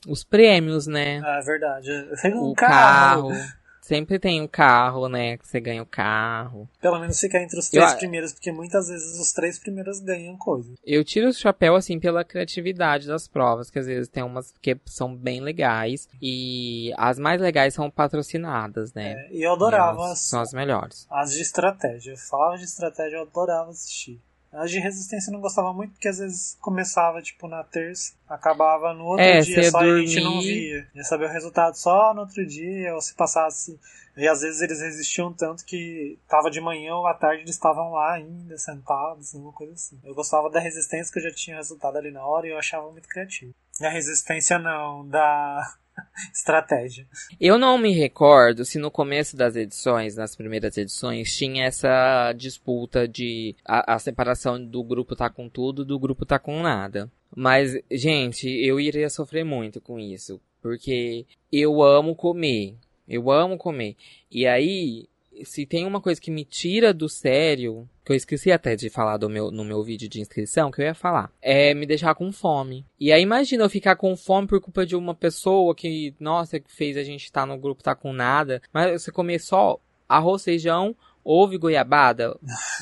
[0.07, 1.21] os prêmios, né?
[1.25, 1.91] Ah, é verdade.
[2.35, 3.29] O carro.
[3.29, 3.58] carro.
[3.89, 5.39] Sempre tem um carro, né?
[5.39, 6.69] Que você ganha o carro.
[6.79, 9.99] Pelo menos ficar entre os Eu três a- primeiros, porque muitas vezes os três primeiros
[10.01, 10.75] ganham coisa.
[10.85, 14.77] Eu tiro o chapéu, assim, pela criatividade das provas, que às vezes tem umas que
[14.85, 16.07] são bem legais.
[16.21, 19.13] E as mais legais são patrocinadas, né?
[19.13, 21.07] É, e eu adorava Elas as, São as melhores.
[21.11, 22.11] as de estratégia.
[22.13, 24.21] Eu falava de estratégia, eu adorava assistir.
[24.53, 28.95] As de resistência eu não gostava muito, porque às vezes começava, tipo, na terça, acabava
[28.95, 30.49] no outro É, dia, só a gente não dormir.
[30.49, 30.89] via.
[30.95, 33.79] Ia saber o resultado só no outro dia, ou se passasse.
[34.17, 37.93] E às vezes eles resistiam tanto que tava de manhã ou à tarde eles estavam
[37.93, 39.99] lá ainda, sentados, alguma coisa assim.
[40.03, 42.91] Eu gostava da resistência que eu já tinha resultado ali na hora e eu achava
[42.91, 43.55] muito criativo.
[43.81, 45.63] E a resistência não, da
[46.33, 47.07] estratégia.
[47.41, 53.07] Eu não me recordo se no começo das edições, nas primeiras edições, tinha essa disputa
[53.07, 57.11] de a, a separação do grupo tá com tudo do grupo tá com nada.
[57.35, 60.41] Mas, gente, eu iria sofrer muito com isso.
[60.61, 62.75] Porque eu amo comer.
[63.09, 63.97] Eu amo comer.
[64.31, 65.09] E aí,
[65.45, 69.19] se tem uma coisa que me tira do sério, que eu esqueci até de falar
[69.29, 72.85] meu, no meu vídeo de inscrição, que eu ia falar, é me deixar com fome.
[72.99, 76.73] E aí imagina eu ficar com fome por culpa de uma pessoa que, nossa, que
[76.73, 78.63] fez a gente estar no grupo, tá com nada.
[78.73, 80.97] Mas você comer só arroz, feijão,
[81.31, 82.37] ovo e goiabada,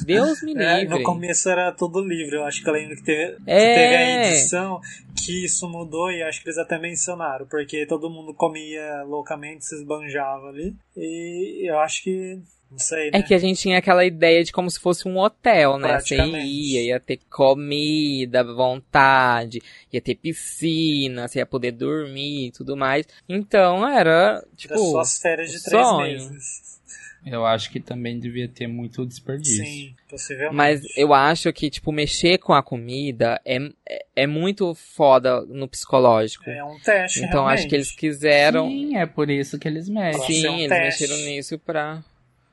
[0.04, 0.98] Deus me É, livre.
[0.98, 3.74] no começo era tudo livre, eu acho que eu lembro que teve, que É.
[3.74, 4.80] teve a edição
[5.24, 9.74] que isso mudou e acho que eles até mencionaram, porque todo mundo comia loucamente, se
[9.74, 10.74] esbanjava ali.
[10.96, 12.38] E eu acho que.
[12.68, 13.18] Não sei, né?
[13.20, 16.00] É que a gente tinha aquela ideia de como se fosse um hotel, né?
[16.00, 22.76] Você ia, ia ter comida, vontade, ia ter piscina, você ia poder dormir e tudo
[22.76, 23.06] mais.
[23.28, 26.12] Então era, tipo, Era só as férias de três sonho.
[26.12, 26.80] meses.
[27.28, 29.64] Eu acho que também devia ter muito desperdício.
[29.64, 30.54] Sim, possivelmente.
[30.56, 33.56] Mas eu acho que, tipo, mexer com a comida é,
[33.88, 36.48] é, é muito foda no psicológico.
[36.48, 37.58] É um teste, então realmente.
[37.58, 38.68] acho que eles quiseram.
[38.68, 40.20] Sim, é por isso que eles mexem.
[40.20, 41.02] Pode ser Sim, um eles teste.
[41.02, 42.04] mexeram nisso pra,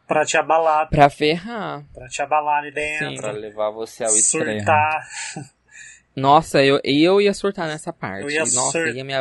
[0.07, 1.85] Pra te abalar, pra ferrar.
[1.93, 3.09] pra te abalar ali dentro.
[3.11, 3.15] Sim.
[3.17, 4.57] Pra levar você ao extremo.
[4.57, 5.07] surtar.
[6.15, 8.23] Nossa, eu, eu ia surtar nessa parte.
[8.23, 9.13] Eu ia Nossa, sur- ia me.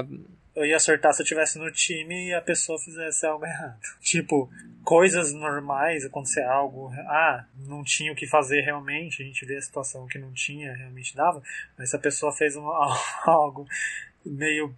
[0.55, 3.81] Eu ia surtar se eu tivesse no time e a pessoa fizesse algo errado.
[4.01, 4.51] Tipo,
[4.85, 6.93] coisas normais, acontecer algo.
[7.07, 10.75] Ah, não tinha o que fazer realmente, a gente vê a situação que não tinha,
[10.75, 11.43] realmente dava.
[11.79, 12.67] Mas se a pessoa fez um,
[13.25, 13.67] algo
[14.25, 14.75] meio,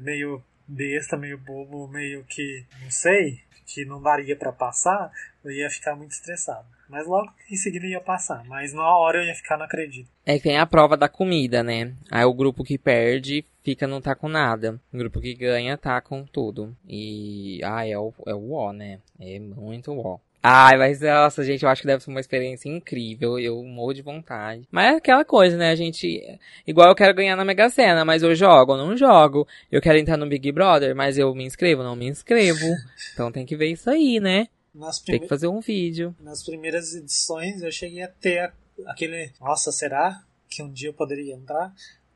[0.00, 2.64] meio besta, meio bobo, meio que.
[2.82, 5.10] não sei, que não daria pra passar,
[5.44, 6.66] eu ia ficar muito estressado.
[6.92, 8.44] Mas logo em seguida ia passar.
[8.44, 10.10] Mas na hora eu ia ficar, não acredito.
[10.26, 11.94] É que tem a prova da comida, né?
[12.10, 14.78] Aí o grupo que perde fica não tá com nada.
[14.92, 16.76] O grupo que ganha tá com tudo.
[16.86, 17.60] E.
[17.64, 18.98] Ah, é o, é o ó, né?
[19.18, 20.18] É muito ó.
[20.42, 23.38] Ai, mas nossa, gente, eu acho que deve ser uma experiência incrível.
[23.38, 24.68] Eu morro de vontade.
[24.70, 25.70] Mas é aquela coisa, né?
[25.70, 26.20] A gente.
[26.66, 29.48] Igual eu quero ganhar na Mega Sena, mas eu jogo, não jogo.
[29.70, 32.66] Eu quero entrar no Big Brother, mas eu me inscrevo, não me inscrevo.
[33.14, 34.48] Então tem que ver isso aí, né?
[34.74, 36.14] Nas Tem que prime- fazer um vídeo.
[36.20, 38.52] nas primeiras edições eu cheguei a ter a-
[38.86, 39.30] aquele.
[39.40, 41.74] Nossa, será que um dia eu poderia entrar?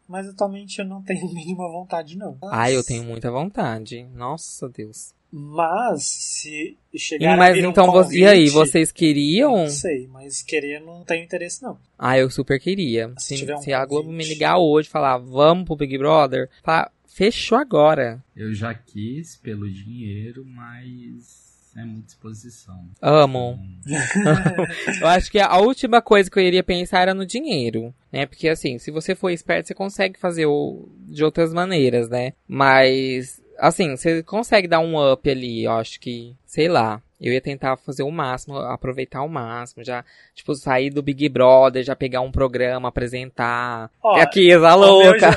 [0.08, 2.38] Mas atualmente eu não tenho a mínima vontade, não.
[2.44, 4.04] Ai, eu tenho muita vontade.
[4.14, 5.12] Nossa, Deus.
[5.30, 9.56] Mas se E, chegar a mas um então, vo- e aí, convite, vocês queriam?
[9.64, 11.76] Não sei, mas querer não tenho interesse, não.
[11.98, 13.12] Ah, eu super queria.
[13.18, 14.28] Se Se, tiver um se a Globo me convite.
[14.32, 18.24] ligar hoje e falar, vamos pro Big Brother, falar, fechou agora.
[18.36, 21.45] Eu já quis pelo dinheiro, mas
[21.76, 22.88] é muita exposição.
[23.02, 23.58] Amo.
[25.00, 28.26] eu acho que a última coisa que eu iria pensar era no dinheiro, né?
[28.26, 30.88] Porque assim, se você for esperto, você consegue fazer o...
[31.06, 32.32] de outras maneiras, né?
[32.48, 37.02] Mas, assim, você consegue dar um up ali, eu acho que, sei lá.
[37.20, 40.04] Eu ia tentar fazer o máximo, aproveitar o máximo, já,
[40.34, 43.90] tipo, sair do Big Brother, já pegar um programa, apresentar.
[44.02, 45.30] Ó, É aqui, a o meu louca.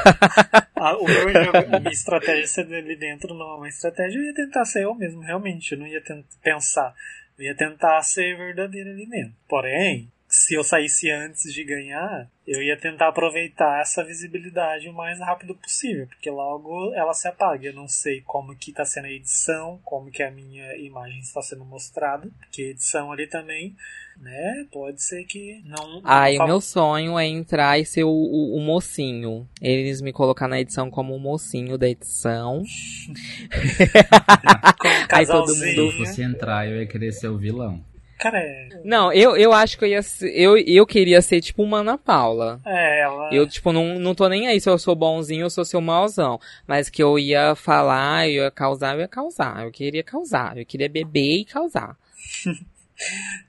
[0.75, 1.30] a- o meu
[1.75, 4.93] a minha estratégia ser ali dentro não é uma estratégia, eu ia tentar ser eu
[4.93, 5.71] mesmo, realmente.
[5.71, 6.93] Eu não ia tentar pensar.
[7.38, 9.34] Eu ia tentar ser verdadeiro ali dentro.
[9.47, 15.20] Porém, se eu saísse antes de ganhar, eu ia tentar aproveitar essa visibilidade o mais
[15.20, 17.68] rápido possível, porque logo ela se apaga.
[17.68, 21.42] Eu não sei como que está sendo a edição, como que a minha imagem está
[21.42, 23.76] sendo mostrada, porque a edição ali também,
[24.18, 26.02] né, pode ser que não...
[26.06, 29.46] Ai, não o meu sonho é entrar e ser o, o- o mocinho.
[29.62, 32.64] Eles me colocar na edição como o mocinho da edição.
[35.12, 35.74] Aí todo Casalzinho.
[35.74, 37.84] Se eu fosse entrar, eu ia querer ser o vilão.
[38.20, 38.82] Cara, é.
[38.84, 41.97] Não, eu, eu acho que eu ia ser, eu, eu queria ser tipo uma Ana
[41.97, 42.59] Paula.
[42.65, 43.34] É, ela.
[43.34, 45.80] Eu, tipo, não, não tô nem aí se eu sou bonzinho ou se eu sou
[45.80, 46.38] mauzão.
[46.67, 49.63] Mas que eu ia falar, eu ia causar, eu ia causar.
[49.63, 50.57] Eu queria causar.
[50.57, 51.97] Eu queria beber e causar.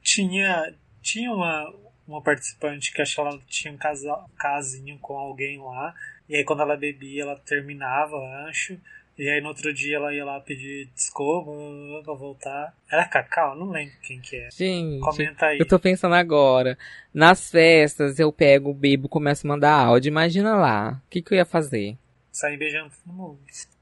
[0.00, 1.74] Tinha, tinha uma,
[2.06, 5.92] uma participante que acho que ela tinha um casal, casinho com alguém lá.
[6.28, 8.16] E aí quando ela bebia, ela terminava,
[8.48, 8.78] acho.
[9.22, 11.50] E aí no outro dia ela ia lá pedir desculpa
[12.02, 12.72] pra voltar.
[12.90, 13.54] Era Cacau?
[13.54, 14.48] Não lembro quem que é.
[14.50, 15.58] Gente, Comenta aí.
[15.58, 16.78] eu tô pensando agora.
[17.12, 20.08] Nas festas, eu pego, bebo, começo a mandar áudio.
[20.08, 21.02] Imagina lá.
[21.06, 21.98] O que, que eu ia fazer?
[22.32, 23.38] Sair beijando todo mundo.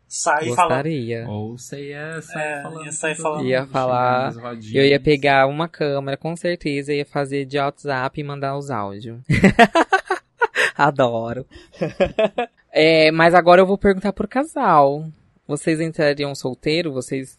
[0.08, 0.68] Sair falando.
[0.70, 1.28] Gostaria.
[1.28, 2.84] Ou você ia sair É, falando.
[2.84, 3.46] ia sair falando.
[3.46, 4.32] Ia falar-.
[4.74, 9.20] Eu ia pegar uma câmera, com certeza, ia fazer de WhatsApp e mandar os áudios.
[10.76, 11.46] Adoro.
[12.70, 15.02] É, mas agora eu vou perguntar pro casal.
[15.48, 16.92] Vocês entrariam solteiro?
[16.92, 17.38] Vocês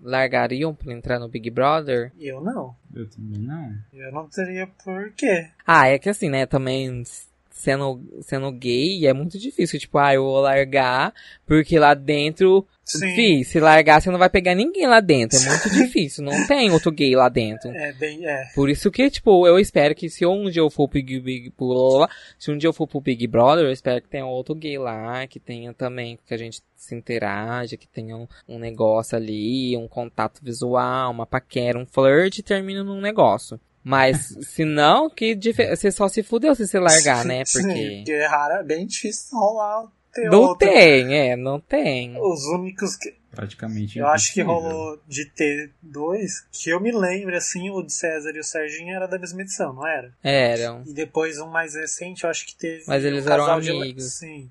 [0.00, 2.10] largariam pra entrar no Big Brother?
[2.18, 2.74] Eu não.
[2.94, 3.74] Eu também não.
[3.92, 5.50] Eu não teria por quê.
[5.66, 7.04] Ah, é que assim, né, também
[7.52, 9.78] sendo, sendo gay é muito difícil.
[9.78, 11.14] Tipo, ah, eu vou largar,
[11.46, 12.66] porque lá dentro.
[12.84, 13.14] Sim.
[13.14, 15.38] Fih, se largar, você não vai pegar ninguém lá dentro.
[15.38, 16.24] É muito difícil.
[16.24, 17.70] Não tem outro gay lá dentro.
[17.70, 18.26] É bem.
[18.26, 18.46] É.
[18.54, 21.52] Por isso que, tipo, eu espero que se um dia eu for pro Big, Big
[21.56, 24.78] blá, se um dia eu for pro Big Brother, eu espero que tenha outro gay
[24.78, 29.76] lá, que tenha também, que a gente se interaja, que tenha um, um negócio ali,
[29.76, 33.60] um contato visual, uma paquera, um flirt e termina num negócio.
[33.84, 35.34] Mas, se não, que
[35.74, 37.44] você só se fudeu se você largar, né?
[37.44, 40.68] Sim, Porque porque é raro, é bem difícil rolar ter não outro.
[40.68, 42.14] tem, é, não tem.
[42.20, 43.14] Os únicos que.
[43.32, 47.90] Praticamente Eu acho que rolou de ter dois, que eu me lembro, assim, o de
[47.92, 50.12] César e o Serginho era da mesma edição, não era?
[50.22, 50.82] Eram.
[50.86, 52.84] E depois um mais recente, eu acho que teve.
[52.86, 54.18] Mas eles um eram casal de- amigos.
[54.18, 54.50] Sim.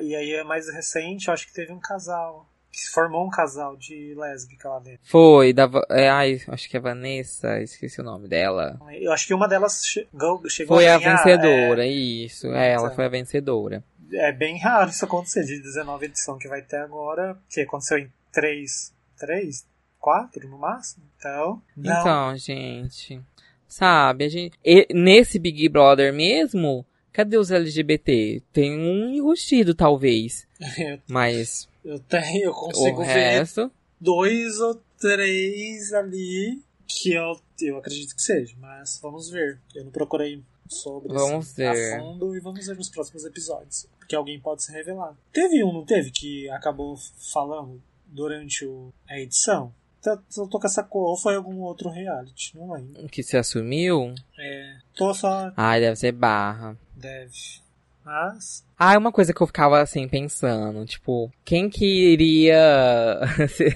[0.00, 2.48] E aí é mais recente, eu acho que teve um casal.
[2.74, 4.98] Que se formou um casal de lésbica lá dentro.
[5.04, 8.80] Foi, da, é, ai, acho que é Vanessa, esqueci o nome dela.
[9.00, 12.48] Eu acho que uma delas chegou, chegou Foi a ganhar, vencedora, isso.
[12.48, 13.84] É, ela foi a vencedora.
[14.12, 15.44] É, é bem raro isso acontecer.
[15.44, 19.64] De 19 edição que vai ter agora, que aconteceu em 3, 3,
[20.00, 21.04] 4 no máximo.
[21.16, 22.00] Então, não.
[22.00, 23.22] Então, gente.
[23.68, 24.58] Sabe, a gente.
[24.64, 26.84] e- nesse Big Brother mesmo,
[27.14, 28.42] cadê os LGBT?
[28.52, 30.46] Tem um enrustido, talvez.
[30.78, 33.70] eu, Mas eu tenho, eu o consigo ver resto.
[33.98, 39.58] dois ou três ali que eu, eu acredito que seja, mas vamos ver.
[39.74, 41.94] Eu não procurei sobre Vamos assim, ver.
[41.94, 43.86] a fundo e vamos ver nos próximos episódios.
[43.98, 45.16] Porque alguém pode se revelar.
[45.32, 46.96] Teve um, não teve, que acabou
[47.32, 49.72] falando durante o, a edição?
[50.02, 53.08] Tá- Eu tô com essa cor, ou foi algum outro reality, não lembro.
[53.08, 54.14] Que se assumiu.
[54.38, 55.50] É, tô só.
[55.56, 56.76] Ai, deve ser barra.
[57.04, 57.64] Deve.
[58.04, 58.64] Mas.
[58.78, 63.70] Ah, é uma coisa que eu ficava assim pensando, tipo, quem que iria se,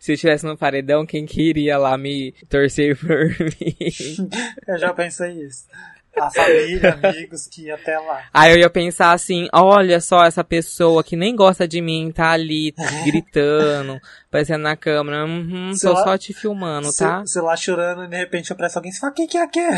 [0.00, 3.76] se eu estivesse no paredão, quem que iria lá me torcer por mim?
[4.66, 5.66] Eu já pensei isso.
[6.18, 8.24] A família, amigos que ia até lá.
[8.32, 12.30] Aí eu ia pensar assim, olha só essa pessoa que nem gosta de mim, tá
[12.30, 12.72] ali
[13.04, 17.20] gritando, aparecendo na câmera, uhum, Se tô lá- só te filmando, Você tá?
[17.20, 19.76] você lá chorando e de repente aparece alguém e fala: Quem que é aquele?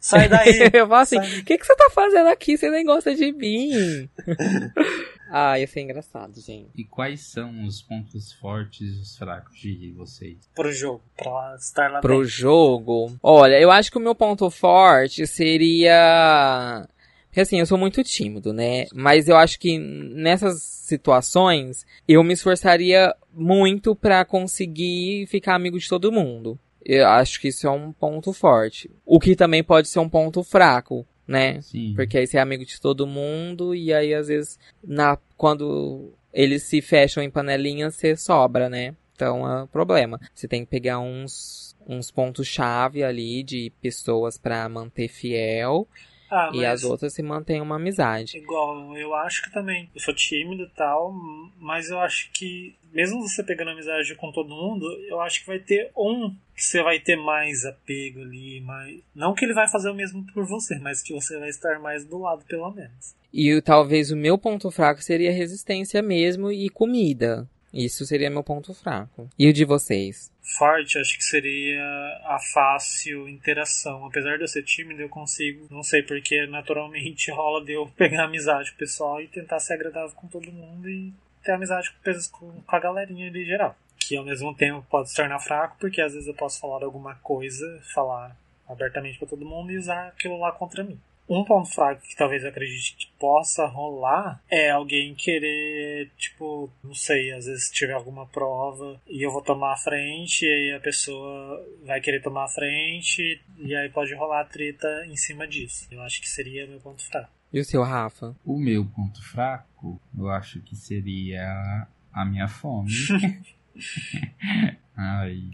[0.00, 0.70] Sai daí.
[0.72, 2.56] eu falo assim, o que, que você tá fazendo aqui?
[2.56, 4.08] Você nem gosta de mim.
[5.30, 6.70] ah, ia ser engraçado, gente.
[6.74, 10.38] E quais são os pontos fortes e os fracos de vocês?
[10.54, 12.28] pro jogo, pra estar lá Pro dentro.
[12.28, 16.86] jogo, olha, eu acho que o meu ponto forte seria.
[17.26, 18.86] Porque assim, eu sou muito tímido, né?
[18.92, 25.88] Mas eu acho que nessas situações eu me esforçaria muito pra conseguir ficar amigo de
[25.88, 26.58] todo mundo.
[26.84, 28.90] Eu acho que isso é um ponto forte.
[29.04, 31.60] O que também pode ser um ponto fraco, né?
[31.60, 31.92] Sim.
[31.94, 36.62] Porque aí você é amigo de todo mundo e aí às vezes na quando eles
[36.64, 38.94] se fecham em panelinha, você sobra, né?
[39.14, 40.18] Então é um problema.
[40.34, 45.88] Você tem que pegar uns uns pontos chave ali de pessoas pra manter fiel
[46.30, 48.36] Ah, e mas as outras se mantém uma amizade.
[48.36, 49.90] igual, eu acho que também.
[49.94, 51.12] Eu sou tímido e tal,
[51.58, 55.58] mas eu acho que, mesmo você pegando amizade com todo mundo, eu acho que vai
[55.58, 59.00] ter um que você vai ter mais apego ali, mais.
[59.14, 62.04] Não que ele vai fazer o mesmo por você, mas que você vai estar mais
[62.04, 63.14] do lado, pelo menos.
[63.32, 67.48] E talvez o meu ponto fraco seria resistência mesmo e comida.
[67.72, 69.28] Isso seria meu ponto fraco.
[69.38, 70.30] E o de vocês?
[70.58, 71.82] Forte, acho que seria
[72.24, 74.04] a fácil interação.
[74.06, 78.24] Apesar de eu ser tímido, eu consigo, não sei porque naturalmente rola de eu pegar
[78.24, 81.12] amizade com o pessoal e tentar ser agradável com todo mundo e
[81.44, 81.92] ter amizade
[82.32, 83.76] com, com a galerinha ali geral.
[83.98, 87.14] Que ao mesmo tempo pode se tornar fraco, porque às vezes eu posso falar alguma
[87.16, 88.36] coisa, falar
[88.68, 90.98] abertamente pra todo mundo e usar aquilo lá contra mim.
[91.30, 96.92] Um ponto fraco que talvez eu acredite que possa rolar é alguém querer, tipo, não
[96.92, 100.80] sei, às vezes tiver alguma prova e eu vou tomar a frente, e aí a
[100.80, 105.86] pessoa vai querer tomar a frente, e aí pode rolar treta em cima disso.
[105.88, 107.30] Eu acho que seria meu ponto fraco.
[107.52, 108.34] E o seu, Rafa?
[108.44, 112.90] O meu ponto fraco, eu acho que seria a minha fome.
[114.96, 115.50] Ai.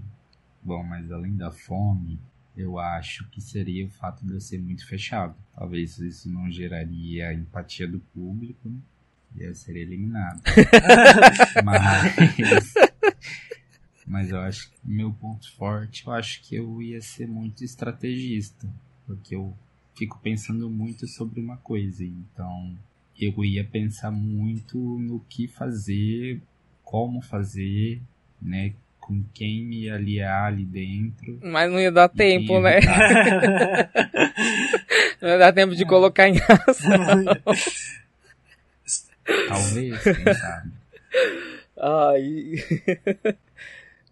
[0.62, 2.18] Bom, mas além da fome,
[2.57, 5.35] eu acho que seria o fato de eu ser muito fechado.
[5.55, 8.79] Talvez isso não geraria a empatia do público né?
[9.37, 10.41] e eu seria eliminado.
[11.63, 12.75] mas,
[14.07, 18.67] mas eu acho que meu ponto forte, eu acho que eu ia ser muito estrategista,
[19.07, 19.55] porque eu
[19.95, 22.77] fico pensando muito sobre uma coisa, então
[23.19, 26.43] eu ia pensar muito no que fazer,
[26.83, 28.01] como fazer,
[28.41, 28.75] né?
[29.07, 31.39] Com quem me aliar ali dentro.
[31.41, 32.81] Mas não ia dar tempo, né?
[35.23, 37.25] Não ia dar tempo de colocar em ação.
[39.49, 40.73] Talvez, quem sabe.
[41.79, 42.53] Ai.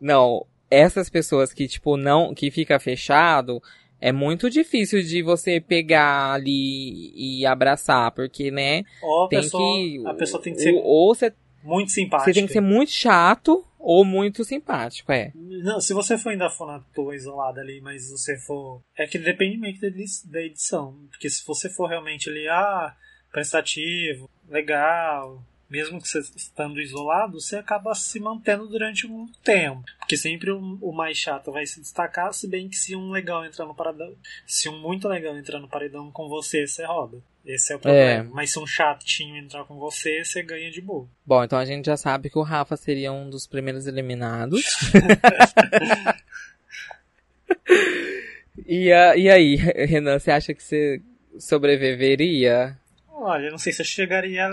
[0.01, 2.35] Não, essas pessoas que, tipo, não.
[2.35, 3.63] que fica fechado.
[4.01, 8.83] É muito difícil de você pegar ali e abraçar, porque, né?
[9.03, 10.03] A Tem pessoa, que.
[10.07, 11.33] a pessoa tem que ser ou- Ou você
[11.65, 12.31] muito simpática.
[12.33, 15.31] você tem que ser muito chato ou muito simpático, é.
[15.35, 18.81] Não, se você for ainda for na toa isolada ali, mas você for.
[18.97, 20.97] É que depende meio que da edi- da edição.
[21.11, 22.95] Porque se você for realmente ali, ah,
[23.33, 29.83] prestativo, legal, mesmo que você estando isolado, você acaba se mantendo durante um tempo.
[29.99, 33.45] Porque sempre o, o mais chato vai se destacar, se bem que se um legal
[33.45, 34.15] entrar no paredão.
[34.47, 37.19] Se um muito legal entrar no paredão com você, você roda.
[37.45, 38.31] Esse é o problema.
[38.33, 41.09] Mas se um chatinho entrar com você, você ganha de boa.
[41.27, 44.63] Bom, então a gente já sabe que o Rafa seria um dos primeiros eliminados.
[48.67, 51.03] e, e aí, Renan, você acha que você
[51.39, 52.79] sobreviveria?
[53.09, 54.49] Olha, eu não sei se eu chegaria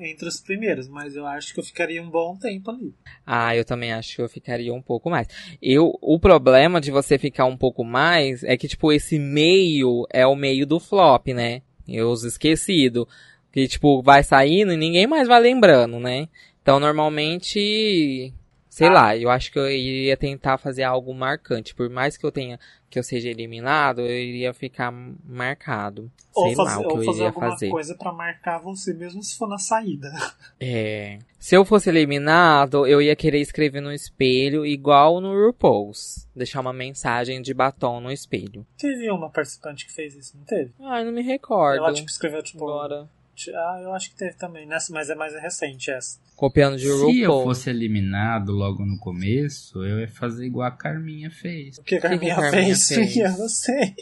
[0.00, 2.94] entre os primeiros, mas eu acho que eu ficaria um bom tempo ali.
[3.26, 5.28] Ah, eu também acho que eu ficaria um pouco mais.
[5.60, 10.26] Eu, o problema de você ficar um pouco mais é que, tipo, esse meio é
[10.26, 11.62] o meio do flop, né?
[11.86, 13.06] Eu os esquecido.
[13.52, 16.28] Que, tipo, vai saindo e ninguém mais vai lembrando, né?
[16.62, 18.32] Então, normalmente,
[18.70, 18.92] sei Ah.
[18.92, 21.74] lá, eu acho que eu iria tentar fazer algo marcante.
[21.74, 22.58] Por mais que eu tenha,
[22.88, 26.10] que eu seja eliminado, eu iria ficar marcado.
[26.32, 27.68] Sei ou fazer, lá o que eu fazer iria alguma fazer.
[27.70, 30.08] coisa pra marcar você mesmo se for na saída.
[30.62, 31.18] É.
[31.38, 36.28] Se eu fosse eliminado, eu ia querer escrever no espelho, igual no RuPaul's.
[36.36, 38.66] Deixar uma mensagem de batom no espelho.
[38.78, 40.70] Teve uma participante que fez isso, não teve?
[40.80, 41.78] Ai, não me recordo.
[41.78, 42.62] Ela tipo escreveu tipo.
[42.68, 43.08] Agora.
[43.48, 46.18] Ah, eu acho que teve também, nessa, mas é mais recente essa.
[46.36, 46.88] Copiando de Se
[47.20, 47.44] eu RuPaul.
[47.44, 51.78] fosse eliminado logo no começo, eu ia fazer igual a Carminha fez.
[51.78, 52.88] O que a que Carminha, a Carminha fez?
[52.88, 53.16] fez?
[53.16, 53.94] Eu não sei.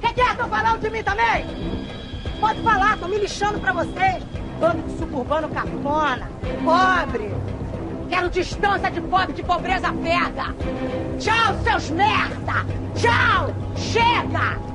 [0.00, 1.44] Quer que estão falando de mim também?
[2.40, 4.22] Pode falar, tô me lixando pra vocês.
[4.58, 6.28] Bando de suburbano cafona,
[6.64, 7.28] pobre.
[8.08, 10.54] Quero distância de pobre, de pobreza pega.
[11.18, 12.66] Tchau, seus merda.
[12.96, 14.69] Tchau, chega.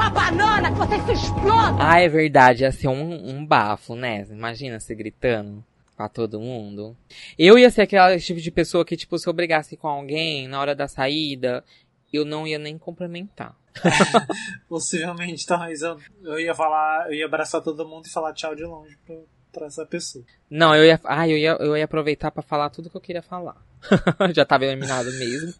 [0.00, 1.76] Uma banana que vocês se explodam.
[1.78, 4.26] Ah, é verdade, ia ser um, um bafo, né?
[4.30, 5.62] Imagina você gritando
[5.94, 6.96] pra todo mundo.
[7.38, 10.58] Eu ia ser aquele tipo de pessoa que, tipo, se eu brigasse com alguém na
[10.58, 11.62] hora da saída,
[12.10, 13.54] eu não ia nem cumprimentar.
[14.66, 18.64] Possivelmente, talvez eu, eu ia falar, eu ia abraçar todo mundo e falar tchau de
[18.64, 19.16] longe pra,
[19.52, 20.24] pra essa pessoa.
[20.48, 23.22] Não, eu ia, ah, eu ia, eu ia aproveitar pra falar tudo que eu queria
[23.22, 23.62] falar.
[24.34, 25.52] Já tava eliminado mesmo.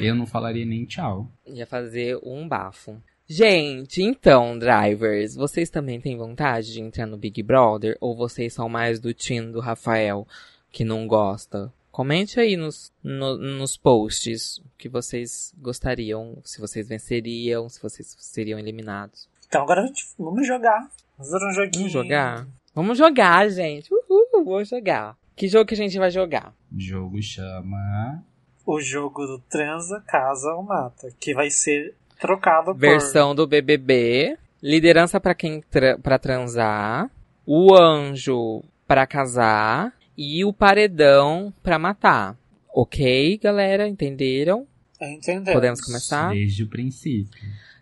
[0.00, 1.28] Eu não falaria nem tchau.
[1.46, 2.96] Ia fazer um bafo.
[3.26, 7.96] Gente, então, drivers, vocês também têm vontade de entrar no Big Brother?
[8.00, 10.26] Ou vocês são mais do time do Rafael,
[10.72, 11.70] que não gosta?
[11.90, 18.16] Comente aí nos, no- nos posts o que vocês gostariam, se vocês venceriam, se vocês
[18.18, 19.28] seriam eliminados.
[19.46, 20.88] Então agora a gente, vamos jogar.
[21.18, 21.72] Vamos fazer um joguinho.
[21.82, 22.48] Vamos jogar?
[22.74, 23.90] Vamos jogar, gente.
[23.92, 25.16] Uhul, vou jogar.
[25.34, 26.54] Que jogo que a gente vai jogar?
[26.72, 28.22] O jogo chama.
[28.70, 31.08] O jogo do transa, casa ou mata.
[31.18, 37.10] Que vai ser trocado Versão do BBB, liderança pra quem tra para transar,
[37.46, 42.36] o anjo pra casar e o paredão pra matar.
[42.74, 44.66] OK, galera, entenderam?
[44.98, 45.06] por...
[45.08, 45.54] Entendeu?
[45.54, 46.32] Podemos começar?
[46.32, 47.40] Desde o princípio.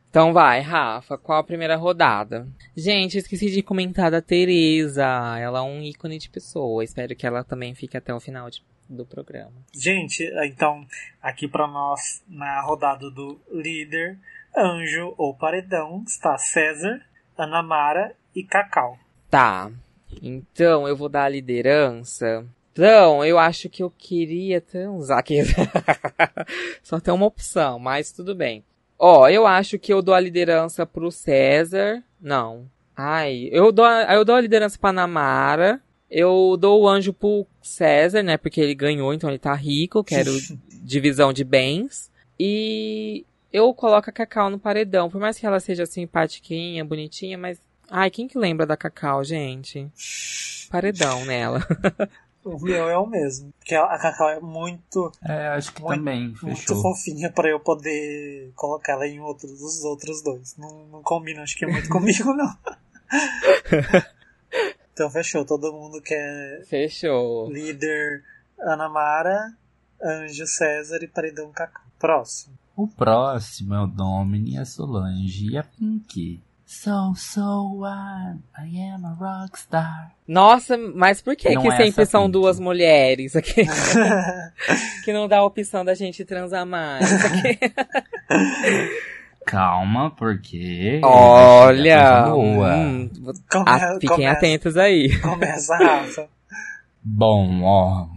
[0.09, 2.47] Então vai, Rafa, qual a primeira rodada?
[2.77, 5.05] Gente, esqueci de comentar da Tereza.
[5.39, 6.85] Ela é um ícone de pessoa.
[6.85, 9.53] Espero que ela também fique até o final de- do programa.
[9.75, 10.87] Gente, então,
[11.23, 14.19] aqui pra nós, na rodada do líder,
[14.57, 17.01] anjo ou paredão, está César,
[17.37, 18.99] Ana Mara e Cacau.
[19.31, 19.71] Tá.
[20.23, 22.47] Então, eu vou dar a liderança.
[22.73, 25.39] Então, eu acho que eu queria transar aqui.
[26.83, 28.65] Só tem uma opção, mas tudo bem.
[28.99, 32.03] Ó, eu acho que eu dou a liderança pro César.
[32.21, 32.67] Não.
[32.97, 35.81] Ai, eu dou, a- eu dou a liderança pra Namara.
[36.11, 38.37] Eu dou o anjo pro César, né?
[38.37, 40.05] Porque ele ganhou, então ele tá rico.
[40.05, 40.31] Quero
[40.83, 42.11] divisão de bens.
[42.39, 45.11] E eu coloco a Cacau no paredão.
[45.11, 47.59] Por mais que ela seja simpatiquinha, bonitinha, mas.
[47.91, 49.89] Ai, quem que lembra da Cacau, gente?
[50.71, 51.61] Paredão nela.
[52.49, 53.53] O meu é o mesmo.
[53.59, 56.81] Porque a Cacau é muito, É, acho que Muito- também, muito fechou.
[56.81, 60.57] fofinha pra eu poder colocar ela em outro dos outros dois.
[60.57, 62.57] Não, não combina, acho que é muito comigo, não.
[64.97, 65.45] Então fechou.
[65.45, 67.53] Todo mundo quer Fechou.
[67.53, 68.25] líder
[68.59, 69.53] Ana Mara,
[70.03, 71.83] Anjo César e Paredão Cacau.
[71.99, 72.57] Próximo.
[72.75, 76.41] O próximo é o Domini, a Solange e a Pink.
[76.65, 78.39] So, so what?
[78.59, 80.13] I am a rockstar.
[80.27, 82.33] Nossa, mas por que Não que é sempre são Pink.
[82.33, 83.65] duas mulheres aqui?
[85.05, 87.07] que não dá a opção da gente transar mais.
[89.47, 91.01] Calma, porque.
[91.05, 92.77] Olha, chegar coisa boa.
[92.77, 93.11] hum,
[93.65, 95.21] ah, fiquem começa, atentos aí.
[95.21, 96.29] Começa a Rafa.
[97.01, 98.09] Bom, ó.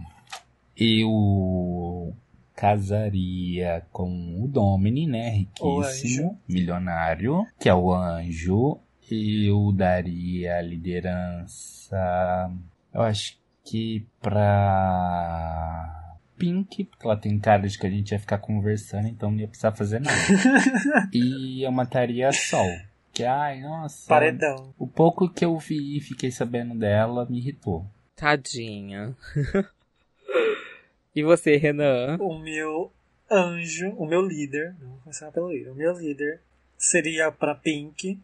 [0.76, 2.12] Eu
[2.56, 5.30] casaria com o Domini, né?
[5.30, 8.78] Riquíssimo, milionário, que é o anjo.
[9.08, 12.50] Eu daria a liderança.
[12.92, 15.99] Eu acho que pra.
[16.40, 19.46] Pink, porque ela tem cara de que a gente ia ficar conversando, então não ia
[19.46, 20.16] precisar fazer nada.
[21.12, 22.66] e eu mataria a Sol.
[23.12, 24.08] Que, ai, nossa.
[24.08, 24.72] Paredão.
[24.78, 27.84] O pouco que eu vi e fiquei sabendo dela me irritou.
[28.16, 29.14] Tadinha.
[31.14, 32.16] e você, Renan?
[32.18, 32.90] O meu
[33.30, 36.40] anjo, o meu líder, não vou começar pelo líder, o meu líder
[36.78, 38.18] seria pra Pink,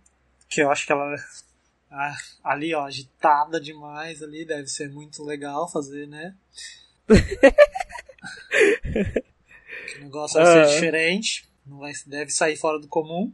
[0.49, 1.15] que eu acho que ela
[1.91, 6.35] ah, ali, ó, agitada demais ali, deve ser muito legal fazer, né?
[9.87, 10.65] que o negócio vai Ah.
[10.67, 13.33] ser diferente, não vai, deve sair fora do comum.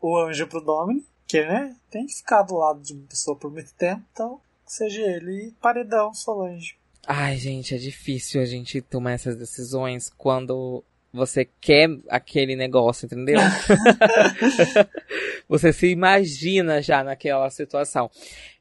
[0.00, 3.50] O anjo pro Domini, que, né, tem que ficar do lado de uma pessoa por
[3.50, 6.76] muito tempo, então seja ele e paredão, Solange.
[7.06, 10.82] Ai, gente, é difícil a gente tomar essas decisões quando
[11.12, 13.38] você quer aquele negócio, entendeu?
[15.48, 18.10] você se imagina já naquela situação.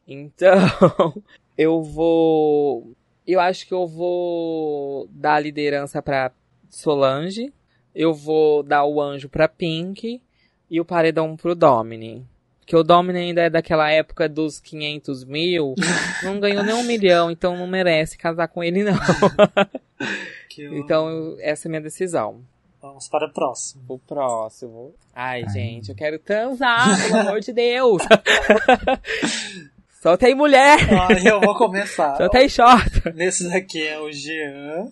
[0.07, 0.53] Então,
[1.57, 2.93] eu vou.
[3.25, 6.31] Eu acho que eu vou dar a liderança pra
[6.69, 7.53] Solange.
[7.95, 10.21] Eu vou dar o anjo pra Pink.
[10.69, 12.25] E o paredão pro Domini.
[12.59, 15.75] Porque o Domini ainda é daquela época dos 500 mil.
[16.23, 18.93] Não ganhou nem um milhão, então não merece casar com ele, não.
[20.57, 22.41] Eu- Então, essa é a minha decisão.
[22.81, 23.83] Vamos para o próximo.
[23.87, 24.93] O próximo.
[25.13, 25.49] Ai, Ai.
[25.53, 28.01] gente, eu quero transar, pelo amor de Deus.
[30.03, 30.77] Só tem mulher,
[31.25, 32.15] eu vou começar.
[32.17, 33.09] só tem short.
[33.15, 34.91] Nesse daqui é o Jean,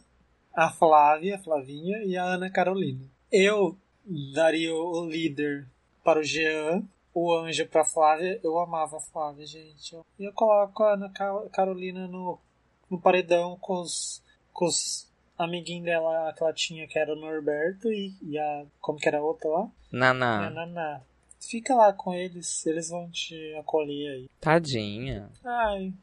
[0.55, 3.01] a Flávia, a Flavinha e a Ana Carolina.
[3.29, 3.77] Eu
[4.33, 5.67] daria o líder
[6.01, 6.81] para o Jean,
[7.13, 8.39] o anjo para a Flávia.
[8.41, 9.97] Eu amava a Flávia, gente.
[10.17, 12.39] E eu coloco a Ana Ca- Carolina no,
[12.89, 15.07] no paredão com os, com os
[15.37, 18.63] amiguinhos dela que ela tinha, que era o Norberto e, e a.
[18.79, 19.67] Como que era a outra lá?
[19.91, 21.01] E a Naná, Naná.
[21.41, 24.29] Fica lá com eles, eles vão te acolher aí.
[24.39, 25.29] tadinha.
[25.43, 25.93] Ai,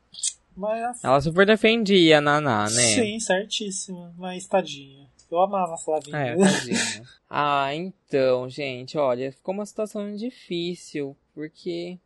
[0.57, 2.68] mas a Ela super defendia a Naná, né?
[2.70, 4.12] Sim, certíssima.
[4.18, 5.09] Mas tadinha.
[5.30, 6.16] Eu amava a Flavinha.
[6.16, 7.03] É, tadinha.
[7.30, 11.99] ah, então, gente, olha, ficou uma situação difícil, porque.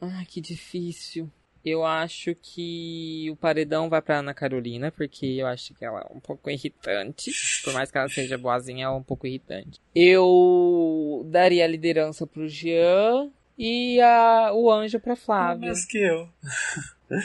[0.00, 1.30] Ah, que difícil.
[1.68, 6.12] Eu acho que o paredão vai pra Ana Carolina, porque eu acho que ela é
[6.16, 7.30] um pouco irritante.
[7.64, 9.80] Por mais que ela seja boazinha, ela é um pouco irritante.
[9.94, 15.68] Eu daria a liderança pro Jean e a, o anjo pra Flávia.
[15.68, 16.28] Mas que eu.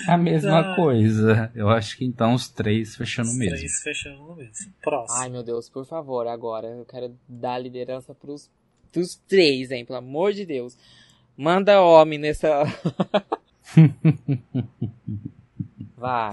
[0.07, 0.75] A mesma Ah.
[0.75, 1.51] coisa.
[1.53, 3.57] Eu acho que então os três fechando Os mesmo.
[3.57, 4.73] Três fechando no mesmo.
[4.81, 5.19] Próximo.
[5.19, 8.49] Ai, meu Deus, por favor, agora eu quero dar a liderança pros,
[8.91, 10.77] pros três, hein, pelo amor de Deus.
[11.35, 12.63] Manda homem nessa.
[15.97, 16.31] Vai.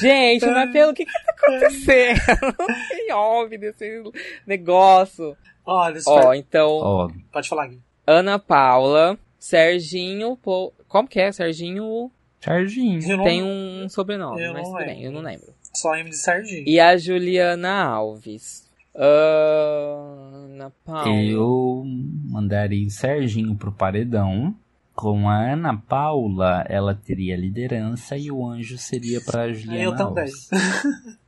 [0.00, 2.18] Gente, mas pelo que que tá acontecendo?
[2.58, 4.02] Não tem homem nesse
[4.46, 5.36] negócio.
[5.64, 6.36] Olha, Ó, espera.
[6.36, 7.80] então, Ó, pode falar, Gui.
[8.06, 11.32] Ana Paula, Serginho, Po- como que é?
[11.32, 12.10] Serginho
[12.40, 13.22] Serginho.
[13.24, 15.04] Tem um sobrenome, eu mas não tudo bem, lembro.
[15.04, 15.54] eu não lembro.
[15.74, 16.64] Só lembro de Sardinha.
[16.66, 18.64] E a Juliana Alves.
[18.94, 21.20] Ana Paula.
[21.20, 21.82] Eu
[22.28, 24.54] mandaria o Serginho pro paredão.
[24.96, 29.94] Com a Ana Paula, ela teria a liderança e o anjo seria pra Juliana eu
[29.94, 30.24] também.
[30.24, 30.48] Alves.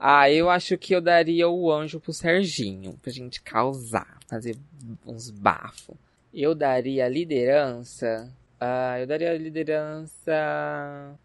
[0.00, 4.56] Ah, eu acho que eu daria o anjo pro Serginho, pra gente causar, fazer
[5.04, 5.96] uns bafos.
[6.32, 8.30] Eu daria a liderança.
[8.60, 10.32] Ah, eu daria a liderança.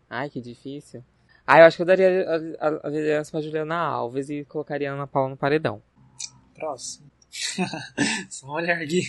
[0.09, 1.03] Ai, que difícil.
[1.45, 2.25] Ah, eu acho que eu daria
[2.59, 5.79] a, a- a liderança pra Juliana Alves e colocaria a Ana Paula no paredão.
[6.55, 7.11] Próximo.
[8.29, 9.01] Só olhar aqui.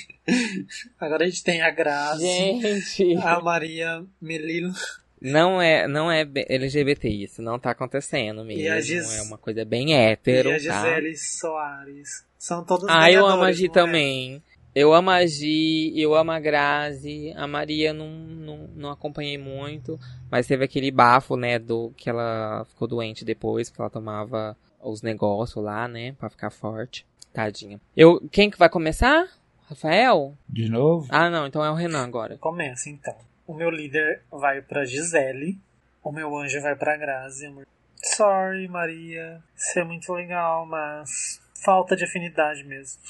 [0.98, 4.72] Agora a gente tem a Grazi, Gente, a Maria Melilo.
[5.20, 8.62] não é, não é LGBT isso, não tá acontecendo mesmo.
[8.62, 10.82] E a Gis- É uma coisa bem hétero, e a tá?
[10.84, 12.24] Gisele Soares.
[12.38, 13.70] São todas Ah, eu amo a Gi é?
[13.70, 14.42] também.
[14.74, 17.32] Eu amo a Gi, eu amo a Grazi.
[17.36, 19.98] A Maria não, não, não acompanhei muito.
[20.30, 25.00] Mas teve aquele bafo, né, do que ela ficou doente depois, que ela tomava os
[25.00, 27.06] negócios lá, né, pra ficar forte.
[27.34, 27.80] Tadinha.
[27.96, 29.26] Eu, quem que vai começar?
[29.68, 30.36] Rafael?
[30.48, 31.08] De novo?
[31.10, 32.38] Ah, não, então é o Renan agora.
[32.38, 33.14] Começa então.
[33.44, 35.58] O meu líder vai pra Gisele.
[36.02, 37.46] O meu anjo vai pra Grazi.
[37.46, 37.66] amor.
[37.96, 39.42] Sorry, Maria.
[39.56, 43.00] Isso é muito legal, mas falta de afinidade mesmo.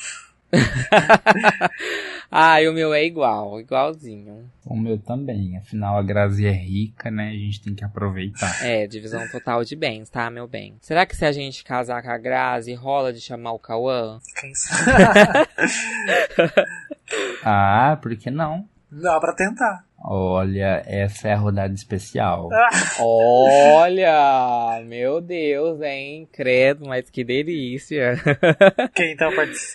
[2.30, 4.50] ah, e o meu é igual, igualzinho.
[4.64, 5.56] O meu também.
[5.56, 7.28] Afinal, a Grazi é rica, né?
[7.28, 8.64] A gente tem que aproveitar.
[8.64, 10.76] É, divisão total de bens, tá, meu bem?
[10.80, 14.18] Será que se a gente casar com a Grazi, rola de chamar o Cauã?
[14.40, 15.48] Quem sabe?
[17.44, 18.66] Ah, por que não?
[18.90, 19.84] Dá pra tentar.
[20.06, 22.50] Olha, essa é a rodada especial.
[23.00, 26.28] Olha, meu Deus, hein?
[26.30, 28.14] Credo, mas que delícia.
[28.94, 29.30] Quem, tá,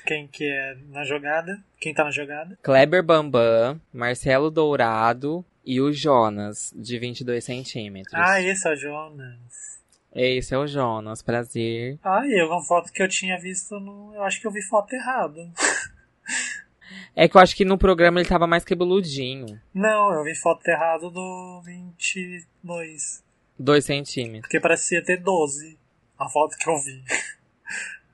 [0.05, 1.57] quem que é na jogada?
[1.79, 2.59] Quem tá na jogada?
[2.61, 8.13] Kleber Bambam, Marcelo Dourado e o Jonas, de 22 centímetros.
[8.13, 9.79] Ah, esse é o Jonas.
[10.13, 11.97] Esse é o Jonas, prazer.
[12.03, 14.13] Ah, e uma foto que eu tinha visto no.
[14.13, 15.49] Eu acho que eu vi foto errada.
[17.15, 19.59] É que eu acho que no programa ele tava mais cabeludinho.
[19.73, 23.23] Não, eu vi foto errada do 22.
[23.57, 24.41] 2 centímetros.
[24.41, 25.77] Porque parecia ter 12.
[26.17, 27.03] A foto que eu vi.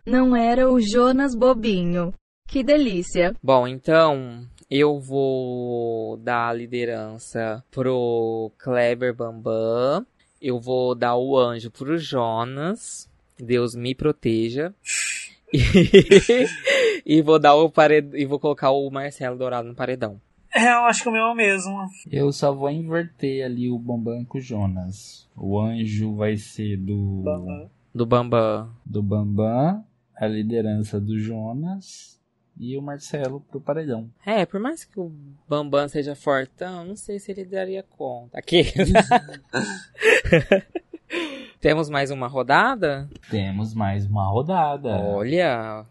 [0.06, 2.14] Não era o Jonas Bobinho.
[2.48, 3.36] Que delícia.
[3.42, 10.06] Bom, então eu vou dar a liderança pro Kleber Bambam.
[10.42, 13.10] Eu vou dar o anjo pro Jonas.
[13.38, 14.74] Deus me proteja.
[15.52, 15.60] E,
[17.06, 18.18] e vou dar o paredão.
[18.18, 20.20] E vou colocar o Marcelo Dourado no paredão.
[20.54, 21.86] É, eu acho que o meu é o mesmo.
[22.10, 25.28] Eu só vou inverter ali o Bambam com o Jonas.
[25.36, 27.70] O anjo vai ser do, Bambam.
[27.94, 28.70] Do Bambam.
[28.86, 29.84] do Bambam,
[30.16, 32.22] a liderança do Jonas
[32.58, 34.10] e o Marcelo pro paredão.
[34.26, 35.12] É, por mais que o
[35.48, 38.40] Bambam seja fortão, não sei se ele daria conta.
[38.40, 38.64] Aqui.
[41.60, 43.10] Temos mais uma rodada?
[43.30, 44.90] Temos mais uma rodada.
[44.90, 45.86] Olha,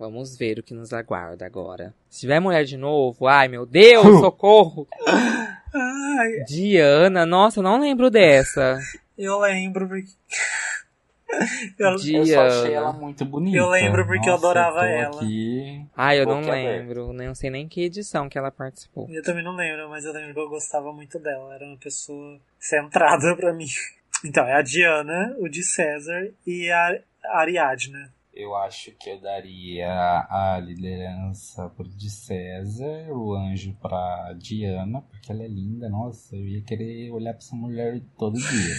[0.00, 1.94] vamos ver o que nos aguarda agora.
[2.08, 4.88] Se tiver mulher de novo, ai meu Deus, socorro!
[5.72, 8.78] Ai, Diana, nossa, eu não lembro dessa.
[9.16, 10.08] eu lembro porque.
[11.78, 12.76] eu, Di- Eu só achei Diana.
[12.76, 13.56] ela muito bonita.
[13.56, 15.22] Eu lembro porque eu Nossa, adorava tô ela.
[15.22, 15.86] Aqui.
[15.96, 16.70] Ai, eu não Boca aberta.
[16.82, 19.06] lembro, nem sei nem que edição que ela participou.
[19.10, 21.54] eu também não lembro, mas eu lembro que eu gostava muito dela.
[21.54, 23.66] Era uma pessoa centrada pra mim.
[24.24, 28.12] Então, é a Diana, o de César e a Ariadna.
[28.40, 29.86] Eu acho que eu daria
[30.30, 36.48] a liderança pro de César, o anjo pra Diana, porque ela é linda, nossa, eu
[36.48, 38.74] ia querer olhar pra essa mulher todo dia.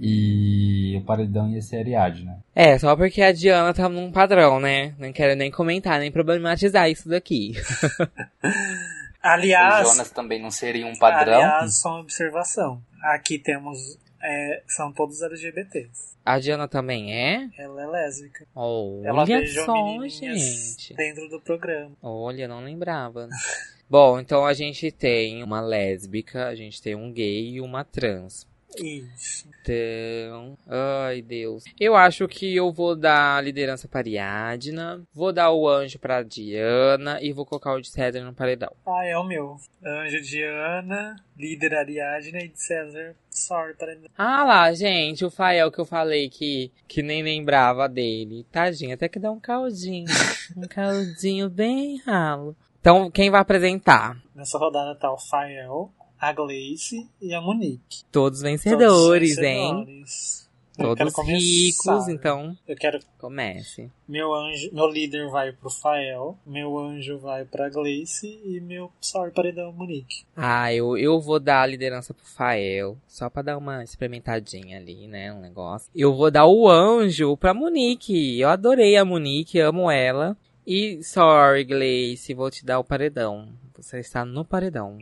[0.00, 2.42] e o paredão ia ser a Ariadna.
[2.54, 4.94] É, só porque a Diana tá num padrão, né?
[4.98, 7.52] Não quero nem comentar, nem problematizar isso daqui.
[9.22, 11.34] Aliás, o Jonas também não seria um padrão?
[11.34, 12.80] aliás, só uma observação.
[13.02, 13.98] Aqui temos.
[14.24, 16.14] É, são todos LGBTs.
[16.24, 17.50] A Diana também é?
[17.58, 18.46] Ela é lésbica.
[18.54, 20.94] Olha Ela beijou só, gente.
[20.94, 21.92] dentro do programa.
[22.02, 23.28] Olha, não lembrava.
[23.88, 28.46] Bom, então a gente tem uma lésbica, a gente tem um gay e uma trans.
[28.78, 29.48] Isso.
[29.60, 31.64] Então, ai Deus.
[31.80, 36.22] Eu acho que eu vou dar a liderança para Ariadna, vou dar o anjo pra
[36.22, 38.72] Diana e vou colocar o de César no paredão.
[38.86, 39.56] Ah, é o meu.
[39.84, 43.14] Anjo Diana, líder Ariadna e de César.
[43.30, 48.46] Sorry, para Ah lá, gente, o Fael que eu falei que, que nem lembrava dele.
[48.52, 50.06] Tadinho, até que dá um caldinho.
[50.56, 52.56] um caldinho bem ralo.
[52.80, 54.16] Então, quem vai apresentar?
[54.34, 55.90] Nessa rodada tá o Fael,
[56.28, 58.02] a Gleice e a Monique.
[58.10, 59.84] Todos Todos vencedores, hein?
[59.84, 60.44] vencedores.
[60.76, 61.38] Quero Todos começar.
[61.38, 62.98] ricos, então Eu quero.
[63.16, 63.88] comece.
[64.08, 69.30] Meu anjo, meu líder vai pro Fael, meu anjo vai pra Gleice e meu sorry
[69.30, 70.24] paredão Monique.
[70.36, 75.06] Ah, eu, eu vou dar a liderança pro Fael, só pra dar uma experimentadinha ali,
[75.06, 75.88] né, um negócio.
[75.94, 78.40] Eu vou dar o anjo pra Monique.
[78.40, 80.36] Eu adorei a Monique, amo ela.
[80.66, 83.48] E sorry, Gleice, vou te dar o paredão.
[83.76, 84.98] Você está no paredão.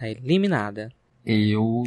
[0.00, 0.90] Está eliminada.
[1.26, 1.84] Eu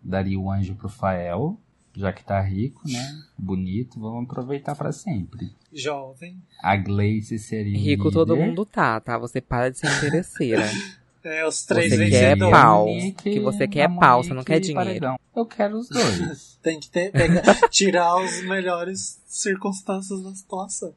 [0.00, 1.58] daria o anjo pro Fael,
[1.92, 3.20] já que tá rico, né?
[3.36, 5.50] Bonito, vamos aproveitar pra sempre.
[5.72, 6.40] Jovem.
[6.62, 7.76] A Gleice seria.
[7.76, 9.18] Rico todo mundo tá, tá?
[9.18, 10.64] Você para de ser interesseira.
[11.24, 12.52] É, os três Você quer vencedores.
[12.52, 12.86] pau.
[12.86, 14.82] Monique, Que você quer a pau, você não quer dinheiro.
[14.86, 15.18] paredão.
[15.34, 16.58] Eu quero os dois.
[16.62, 20.94] Tem que ter, pegar, tirar as melhores circunstâncias da situação.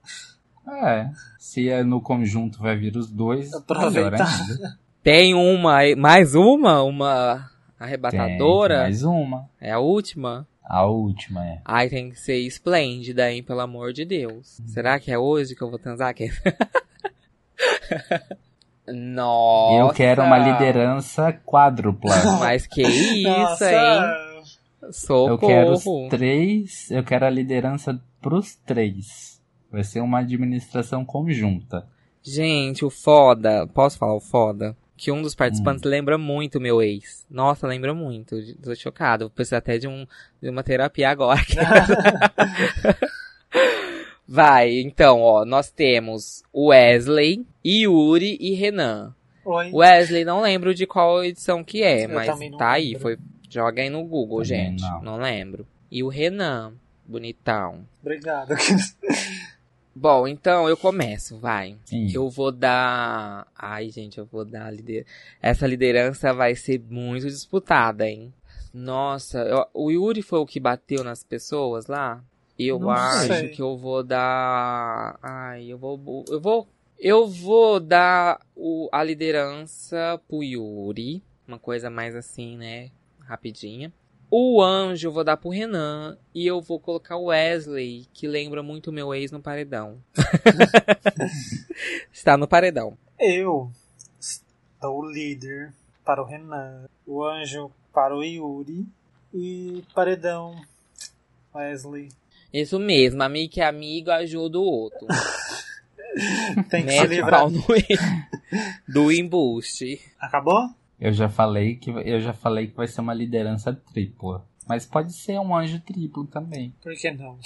[0.86, 1.10] É,
[1.40, 4.40] se é no conjunto vai vir os dois, Aproveitar.
[5.04, 6.84] Tem uma, mais uma?
[6.84, 7.50] Uma
[7.80, 8.76] arrebatadora?
[8.76, 9.50] tem mais uma.
[9.60, 10.48] É a última?
[10.64, 11.60] A última é.
[11.66, 13.44] Ai, tem que ser esplêndida, hein?
[13.44, 14.62] Pelo amor de Deus.
[14.68, 16.14] Será que é hoje que eu vou transar?
[16.14, 16.30] Que-
[18.88, 19.76] Nossa!
[19.80, 22.14] Eu quero uma liderança quádrupla.
[22.40, 24.42] Mas que isso, Nossa, hein?
[24.92, 25.30] Socorro!
[25.32, 26.92] Eu quero os três.
[26.92, 29.40] Eu quero a liderança pros três.
[29.72, 31.88] Vai ser uma administração conjunta.
[32.24, 34.76] Gente, o foda, posso falar o foda?
[35.04, 35.38] Que um dos Hum.
[35.38, 37.26] participantes lembra muito o meu ex.
[37.28, 38.36] Nossa, lembra muito.
[38.62, 39.24] Tô chocado.
[39.26, 40.06] Vou precisar até de, um,
[40.40, 41.40] de uma terapia agora.
[44.28, 49.16] Vai, então, ó, nós temos Wesley, Yuri e Renan.
[49.44, 49.72] Oi.
[49.74, 52.28] Wesley, não lembro de qual edição que é, Eu mas
[52.58, 53.00] tá aí, lembro.
[53.02, 53.18] foi.
[53.50, 54.82] Joga aí no Google, Também gente.
[54.84, 55.02] não.
[55.02, 55.66] não lembro.
[55.92, 56.74] E o Renan,
[57.08, 57.86] bonitão.
[58.02, 58.54] Obrigado.
[59.94, 61.78] Bom, então eu começo, vai.
[61.86, 62.10] Sim.
[62.14, 63.46] Eu vou dar.
[63.58, 65.06] Ai, gente, eu vou dar lider...
[65.42, 68.34] Essa liderança vai ser muito disputada, hein?
[68.74, 72.24] Nossa, eu- o Yuri foi o que bateu nas pessoas lá?
[72.58, 73.50] Eu Não acho sei.
[73.50, 75.18] que eu vou dar.
[75.22, 76.24] Ai, eu vou.
[76.30, 76.68] Eu vou.
[76.98, 78.88] Eu vou dar o...
[78.92, 81.22] a liderança pro Yuri.
[81.48, 82.92] Uma coisa mais assim, né?
[83.20, 83.92] Rapidinha.
[84.34, 86.18] O anjo eu vou dar pro Renan.
[86.34, 90.02] E eu vou colocar o Wesley, que lembra muito o meu ex no paredão.
[92.12, 92.98] Está no paredão.
[93.20, 93.70] Eu
[94.82, 95.74] dou o líder
[96.06, 98.88] para o Renan, o anjo para o Yuri
[99.34, 100.56] e paredão
[101.54, 102.10] Wesley.
[102.54, 105.08] Isso mesmo, amigo que é amigo ajuda o outro.
[106.70, 107.42] Tem que se Mete o livrar.
[107.42, 107.62] pau no
[108.88, 110.02] do embuste.
[110.20, 110.70] Acabou?
[111.02, 114.46] Eu já falei que eu já falei que vai ser uma liderança tripla.
[114.68, 116.72] Mas pode ser um anjo triplo também.
[116.82, 117.38] Por que não?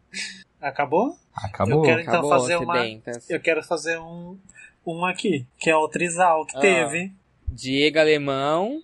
[0.60, 1.16] Acabou?
[1.34, 1.78] Acabou?
[1.78, 2.86] Eu quero- Então Acabou, fazer uma-.
[3.28, 4.38] Eu quero fazer um,
[4.86, 6.60] um aqui, que é o Trisal que Ah.
[6.60, 7.12] teve.
[7.48, 8.80] Diego Alemão.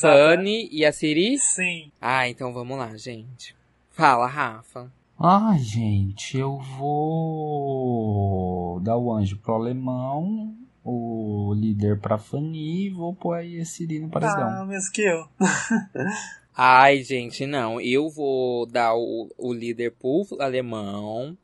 [0.00, 1.38] Fanny e a Siri.
[1.38, 1.90] Sim.
[2.00, 3.54] Ah, então vamos lá, gente.
[3.90, 4.90] Fala, Rafa.
[5.18, 6.58] Ai, gente, eu
[7.68, 10.54] vou dar o anjo pro alemão,
[10.90, 14.48] o líder pra Fanny e vou pôr aí esse Siri no paredão.
[14.48, 15.28] Ah, mesmo que eu.
[16.56, 17.80] Ai, gente, não.
[17.80, 21.36] Eu vou dar o, o líder pro alemão,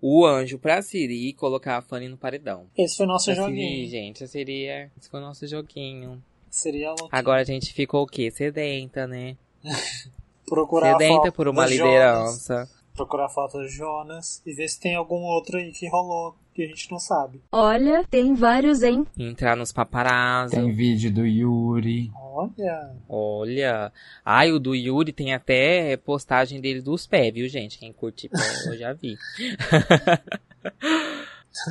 [0.00, 2.66] o anjo pra Siri e colocar a Fanny no paredão.
[2.76, 3.90] Esse foi o nosso A Siri, joguinho.
[3.90, 4.88] gente, é...
[4.96, 6.22] Esse foi o nosso joguinho.
[6.48, 7.08] Seria louco.
[7.10, 8.30] Agora a gente ficou o quê?
[8.30, 9.36] Sedenta, né?
[10.46, 12.68] procurar a Sedenta por uma liderança.
[12.94, 16.62] Procurar a foto do Jonas e ver se tem algum outro aí que rolou que
[16.62, 17.40] a gente não sabe.
[17.50, 19.06] Olha, tem vários, hein?
[19.18, 20.54] Entrar nos paparazzi.
[20.54, 22.10] Tem vídeo do Yuri.
[22.14, 22.94] Olha.
[23.08, 23.92] Olha.
[24.24, 27.78] Ai, o do Yuri tem até postagem dele dos pés, viu, gente?
[27.78, 28.38] Quem curte pé,
[28.68, 29.16] eu já vi.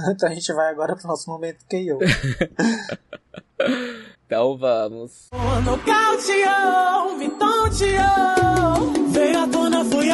[0.09, 1.99] então a gente vai agora pro nosso momento KO.
[4.32, 5.28] Então vamos.
[5.66, 8.94] Nocauteou, me tonteou.
[9.12, 10.06] Veio a luna, foi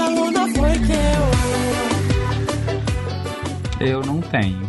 [0.80, 0.94] que
[3.80, 3.88] eu.
[3.88, 4.66] Eu não tenho.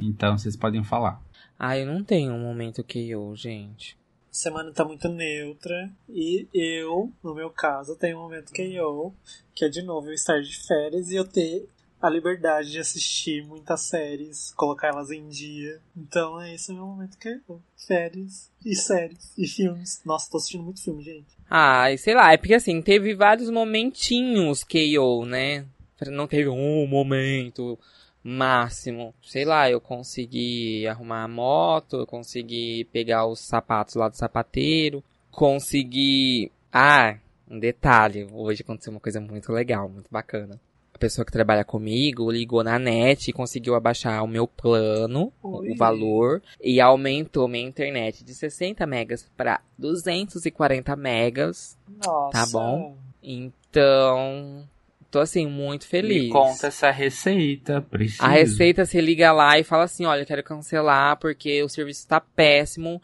[0.00, 1.22] Então vocês podem falar.
[1.56, 3.96] Ai, eu não tenho um momento que eu, gente.
[4.32, 9.14] A semana tá muito neutra e eu, no meu caso, tenho um momento KO,
[9.54, 11.68] que é de novo eu estar de férias e eu ter
[12.00, 15.80] a liberdade de assistir muitas séries, colocar elas em dia.
[15.96, 17.60] Então é esse o meu momento KO.
[17.76, 20.00] Férias e séries e filmes.
[20.04, 21.26] Nossa, tô assistindo muito filme, gente.
[21.50, 25.66] Ai, sei lá, é porque assim, teve vários momentinhos KO, né?
[26.06, 27.78] Não teve um momento
[28.22, 29.14] máximo.
[29.22, 35.02] Sei lá, eu consegui arrumar a moto, eu consegui pegar os sapatos lá do sapateiro,
[35.30, 36.52] consegui.
[36.72, 37.16] Ah,
[37.50, 40.60] um detalhe, hoje aconteceu uma coisa muito legal, muito bacana.
[40.98, 45.70] A pessoa que trabalha comigo ligou na net e conseguiu abaixar o meu plano, Oi.
[45.70, 51.78] o valor, e aumentou minha internet de 60 megas para 240 megas.
[52.04, 52.32] Nossa.
[52.32, 52.96] Tá bom.
[53.22, 54.68] Então,
[55.08, 56.24] tô assim, muito feliz.
[56.24, 58.24] Me conta essa receita, preciso.
[58.24, 62.08] A receita você liga lá e fala assim: olha, eu quero cancelar porque o serviço
[62.08, 63.00] tá péssimo,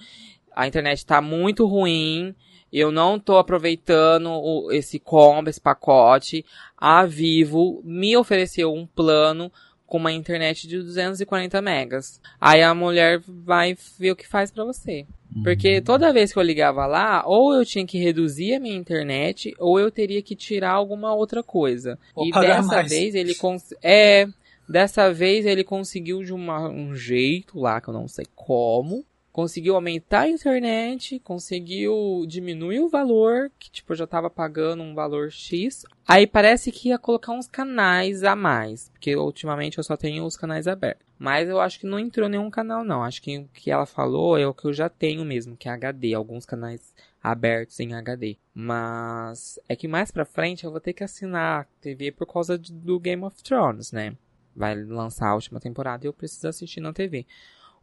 [0.53, 2.35] a internet tá muito ruim,
[2.73, 6.45] eu não tô aproveitando o- esse combo, esse pacote.
[6.87, 9.51] A Vivo me ofereceu um plano
[9.87, 12.20] com uma internet de 240 megas.
[12.41, 15.07] Aí a mulher vai ver o que faz pra você.
[15.43, 19.55] Porque toda vez que eu ligava lá, ou eu tinha que reduzir a minha internet,
[19.59, 21.99] ou eu teria que tirar alguma outra coisa.
[22.14, 22.91] Ou e dessa mais.
[22.91, 23.72] vez ele cons...
[23.82, 24.26] é,
[24.68, 29.05] dessa vez ele conseguiu de uma- um jeito lá que eu não sei como,
[29.35, 34.95] conseguiu aumentar a internet, conseguiu diminuir o valor, que tipo, eu já tava pagando um
[34.95, 35.85] valor X.
[36.07, 40.37] Aí parece que ia colocar uns canais a mais, porque ultimamente eu só tenho os
[40.37, 41.05] canais abertos.
[41.18, 44.39] Mas eu acho que não entrou nenhum canal não, acho que o que ela falou
[44.39, 48.37] é o que eu já tenho mesmo, que é HD, alguns canais abertos em HD.
[48.55, 52.57] Mas é que mais pra frente eu vou ter que assinar a TV por causa
[52.57, 54.16] do Game of Thrones, né?
[54.55, 57.26] Vai lançar a última temporada e eu preciso assistir na TV.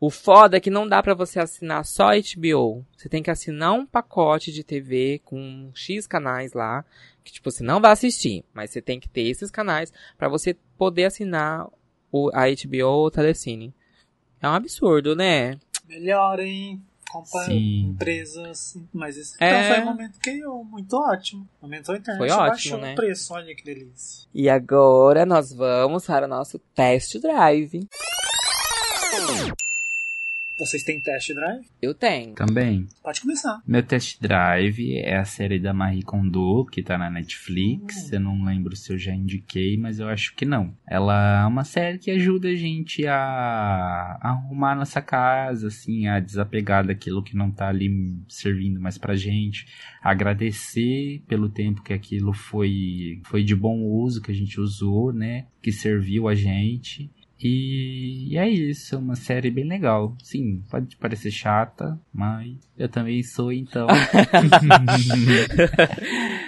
[0.04, 2.84] O foda é que não dá pra você assinar só HBO.
[2.98, 6.84] Você tem que assinar um pacote de TV com X canais lá,
[7.24, 10.56] que tipo você não vai assistir, mas você tem que ter esses canais pra você
[10.76, 11.68] poder assinar
[12.12, 13.76] o, a HBO ou o Telecine.
[14.42, 15.60] É um absurdo, né?
[15.88, 16.82] Melhor, hein?
[17.12, 17.90] Compra Sim.
[17.92, 18.76] empresas.
[18.92, 19.50] Mas esse É.
[19.50, 21.48] então foi um momento que eu, muito ótimo.
[21.62, 22.94] Aumentou a internet Foi e ótimo, baixou né?
[22.94, 23.34] o preço.
[23.36, 24.28] Olha que delícia.
[24.34, 27.88] E agora nós vamos para o nosso test drive.
[30.62, 31.66] Vocês têm test drive?
[31.82, 32.36] Eu tenho.
[32.36, 32.86] Também.
[33.02, 33.64] Pode começar.
[33.68, 38.12] Meu test drive é a série da Marie Kondo, que tá na Netflix.
[38.14, 40.72] Eu não lembro se eu já indiquei, mas eu acho que não.
[40.88, 43.32] Ela é uma série que ajuda a gente a
[44.22, 49.16] a arrumar nossa casa, assim, a desapegar daquilo que não tá ali servindo mais pra
[49.16, 49.66] gente.
[50.00, 55.48] Agradecer pelo tempo que aquilo foi, foi de bom uso, que a gente usou, né?
[55.60, 57.10] Que serviu a gente.
[57.44, 60.16] E, é isso, é uma série bem legal.
[60.22, 63.88] Sim, pode parecer chata, mas eu também sou, então.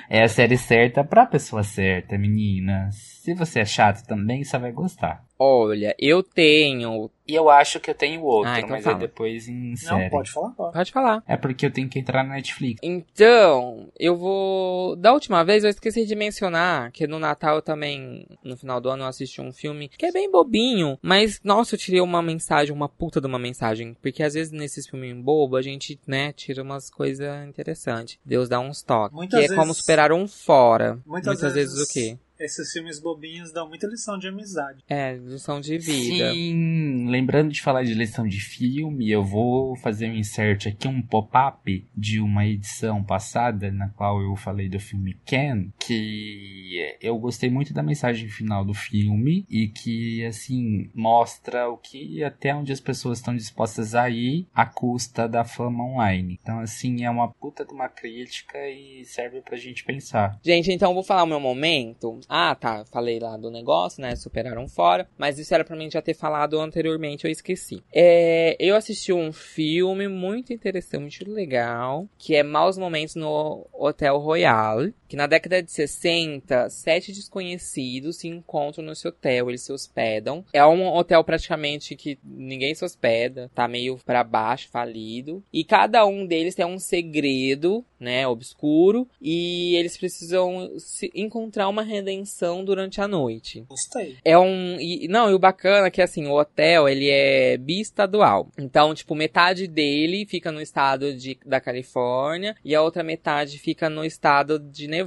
[0.09, 2.95] é a série certa pra pessoa certa, meninas.
[2.95, 5.25] Se você é chato também, você vai gostar.
[5.39, 7.09] Olha, eu tenho.
[7.27, 8.97] E eu acho que eu tenho outro, Ah, então mas fala.
[8.97, 10.09] é depois em Não, série.
[10.09, 10.71] pode falar agora.
[10.73, 11.23] Pode falar.
[11.27, 12.79] É porque eu tenho que entrar na Netflix.
[12.84, 14.95] Então, eu vou.
[14.97, 18.89] Da última vez eu esqueci de mencionar que no Natal eu também, no final do
[18.89, 22.73] ano, eu assisti um filme que é bem bobinho, mas nossa, eu tirei uma mensagem,
[22.75, 23.95] uma puta de uma mensagem.
[24.01, 28.17] Porque às vezes nesses filmes bobo a gente, né, tira umas coisas interessantes.
[28.25, 29.15] Deus dá uns toques.
[29.15, 30.99] Muitas que é vezes- como superar um fora.
[31.05, 31.79] Muitas, Muitas, vezes...
[31.89, 32.17] o quê?
[32.43, 34.83] Esses filmes bobinhos dão muita lição de amizade.
[34.89, 36.33] É, lição de vida.
[36.33, 41.01] Sim, lembrando de falar de lição de filme, eu vou fazer um insert aqui, um
[41.01, 47.49] pop-up de uma edição passada, na qual eu falei do filme Ken, que eu gostei
[47.49, 52.79] muito da mensagem final do filme e que, assim, mostra o que até onde as
[52.79, 56.37] pessoas estão dispostas a ir à custa da fama online.
[56.41, 60.37] Então, assim, é uma puta de uma crítica e serve pra gente pensar.
[60.43, 62.19] Gente, então eu vou falar o meu momento.
[62.36, 62.84] Ah, tá.
[62.91, 64.15] Falei lá do negócio, né?
[64.15, 65.07] Superaram fora.
[65.15, 67.84] Mas isso era pra mim já ter falado anteriormente, eu esqueci.
[67.93, 74.17] É, eu assisti um filme muito interessante, muito legal, que é Maus Momentos no Hotel
[74.17, 74.88] Royal.
[75.14, 80.43] Que na década de 60, sete desconhecidos se encontram nesse hotel, eles se hospedam.
[80.51, 85.43] É um hotel praticamente que ninguém se hospeda, tá meio pra baixo, falido.
[85.53, 91.84] E cada um deles tem um segredo, né, obscuro, e eles precisam se encontrar uma
[91.84, 93.64] redenção durante a noite.
[93.70, 94.18] Gostei.
[94.26, 94.80] É um.
[94.80, 98.49] E, não, e o bacana é que assim, o hotel ele é biestadual.
[98.57, 103.91] Então, tipo, metade dele fica no estado de, da Califórnia e a outra metade fica
[103.91, 105.02] no estado de Nevada.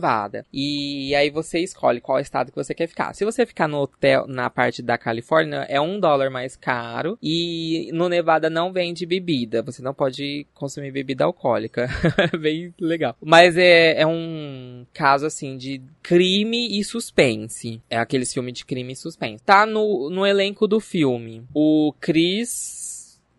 [0.52, 3.14] E aí você escolhe qual estado que você quer ficar.
[3.14, 7.18] Se você ficar no hotel, na parte da Califórnia, é um dólar mais caro.
[7.22, 9.62] E no Nevada não vende bebida.
[9.62, 11.88] Você não pode consumir bebida alcoólica.
[12.40, 13.16] Bem legal.
[13.20, 17.82] Mas é, é um caso assim de crime e suspense.
[17.90, 19.42] É aqueles filmes de crime e suspense.
[19.44, 22.85] Tá no, no elenco do filme o Chris.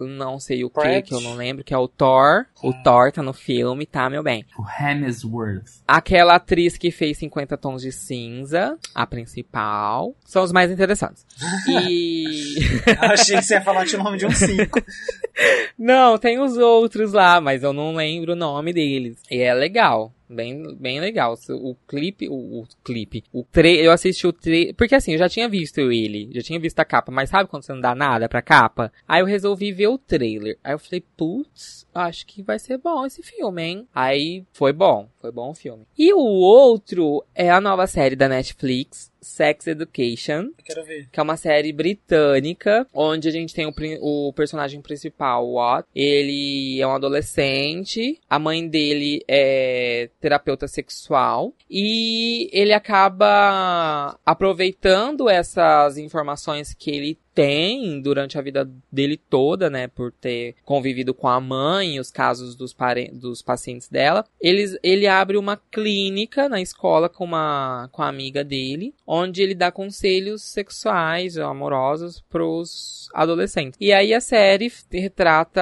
[0.06, 1.08] Não sei o que, Pratt.
[1.08, 2.46] que eu não lembro, que é o Thor.
[2.62, 4.46] O Thor tá no filme, tá, meu bem?
[4.58, 5.82] O Hemsworth.
[5.88, 11.26] Aquela atriz que fez 50 Tons de Cinza, a principal, são os mais interessantes.
[11.68, 12.56] E.
[13.02, 14.80] Achei que você ia falar de nome de um 5.
[15.78, 19.18] Não, tem os outros lá, mas eu não lembro o nome deles.
[19.30, 20.12] E é legal.
[20.30, 21.36] Bem, bem legal.
[21.50, 25.30] O clipe, o, o clipe, o tre eu assisti o tre porque assim, eu já
[25.30, 28.28] tinha visto ele, já tinha visto a capa, mas sabe quando você não dá nada
[28.28, 28.92] pra capa?
[29.08, 30.58] Aí eu resolvi ver o trailer.
[30.64, 33.88] Aí eu falei, putz, acho que vai ser bom esse filme, hein?
[33.94, 35.86] Aí foi bom, foi bom o filme.
[35.98, 41.08] E o outro é a nova série da Netflix, Sex Education, Quero ver.
[41.12, 45.88] que é uma série britânica, onde a gente tem o, o personagem principal, o Ott.
[45.96, 55.98] Ele é um adolescente, a mãe dele é terapeuta sexual, e ele acaba aproveitando essas
[55.98, 61.40] informações que ele tem durante a vida dele toda, né, por ter convivido com a
[61.40, 62.76] mãe, os casos dos,
[63.14, 68.44] dos pacientes dela, eles, ele abre uma clínica na escola com uma com a amiga
[68.44, 73.78] dele, onde ele dá conselhos sexuais, amorosos pros adolescentes.
[73.80, 75.62] E aí a série retrata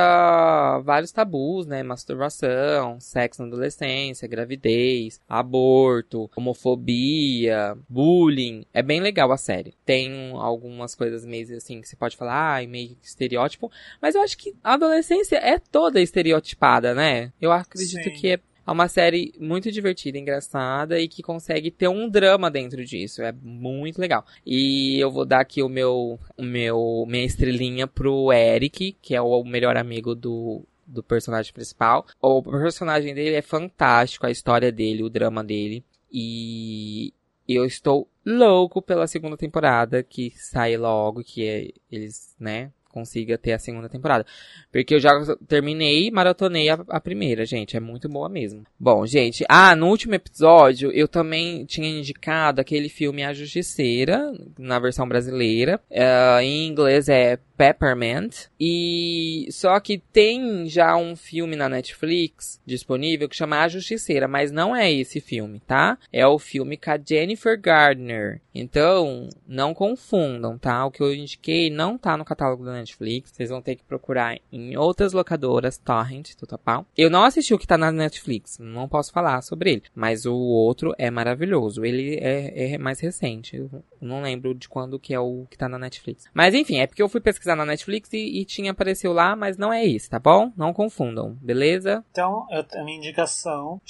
[0.81, 8.65] vários tabus, né, masturbação, sexo na adolescência, gravidez, aborto, homofobia, bullying.
[8.73, 9.73] É bem legal a série.
[9.85, 13.71] Tem algumas coisas meio assim que você pode falar, ah, meio estereótipo,
[14.01, 17.33] mas eu acho que a adolescência é toda estereotipada, né?
[17.41, 18.11] Eu acredito Sim.
[18.11, 22.83] que é é uma série muito divertida, engraçada e que consegue ter um drama dentro
[22.83, 23.21] disso.
[23.21, 24.25] É muito legal.
[24.43, 29.21] E eu vou dar aqui o meu, o meu minha estrelinha pro Eric, que é
[29.21, 32.05] o melhor amigo do do personagem principal.
[32.21, 35.83] O personagem dele é fantástico, a história dele, o drama dele.
[36.11, 37.13] E
[37.47, 43.51] eu estou louco pela segunda temporada que sai logo, que é, eles, né, consiga ter
[43.51, 44.25] a segunda temporada.
[44.71, 45.11] Porque eu já
[45.49, 47.75] terminei, maratonei a, a, primeira, gente.
[47.75, 48.63] É muito boa mesmo.
[48.79, 49.43] Bom, gente.
[49.49, 55.81] Ah, no último episódio eu também tinha indicado aquele filme A Justiceira, na versão brasileira.
[55.91, 58.47] Uh, em inglês é Peppermint.
[58.59, 64.51] E só que tem já um filme na Netflix disponível que chama A Justiceira, mas
[64.51, 65.97] não é esse filme, tá?
[66.11, 68.41] É o filme com a Jennifer Gardner.
[68.53, 70.85] Então, não confundam, tá?
[70.85, 73.31] O que eu indiquei não tá no catálogo da Netflix.
[73.31, 76.85] Vocês vão ter que procurar em outras locadoras, Torrent, tudo pau.
[76.97, 79.83] Eu não assisti o que tá na Netflix, não posso falar sobre ele.
[79.93, 81.83] Mas o outro é maravilhoso.
[81.83, 83.61] Ele é, é mais recente.
[84.05, 86.25] Não lembro de quando que é o que tá na Netflix.
[86.33, 89.57] Mas enfim, é porque eu fui pesquisar na Netflix e, e, tinha apareceu lá, mas
[89.57, 90.51] não é esse, tá bom?
[90.55, 92.03] Não confundam, beleza?
[92.11, 93.81] Então, eu, a minha indicação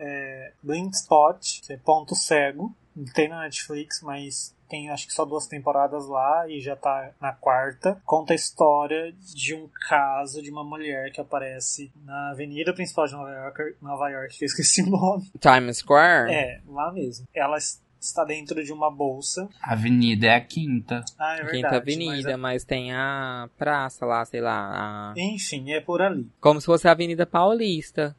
[0.00, 2.74] é Blind Spot, que é ponto cego.
[3.14, 7.32] Tem na Netflix, mas tem acho que só duas temporadas lá e já tá na
[7.32, 8.00] quarta.
[8.06, 13.12] Conta a história de um caso de uma mulher que aparece na avenida principal de
[13.12, 15.28] Nova York, Nova York que eu esqueci o nome.
[15.40, 16.32] Times Square?
[16.32, 17.26] É, lá mesmo.
[17.34, 17.58] Ela
[18.00, 19.48] está dentro de uma bolsa.
[19.62, 21.04] A avenida é a quinta.
[21.18, 21.56] Ah, é verdade.
[21.56, 25.12] Quinta Avenida, mas, mas, tem a praça lá, sei lá.
[25.12, 25.14] A...
[25.16, 26.28] Enfim, é por ali.
[26.40, 28.16] Como se fosse a Avenida Paulista.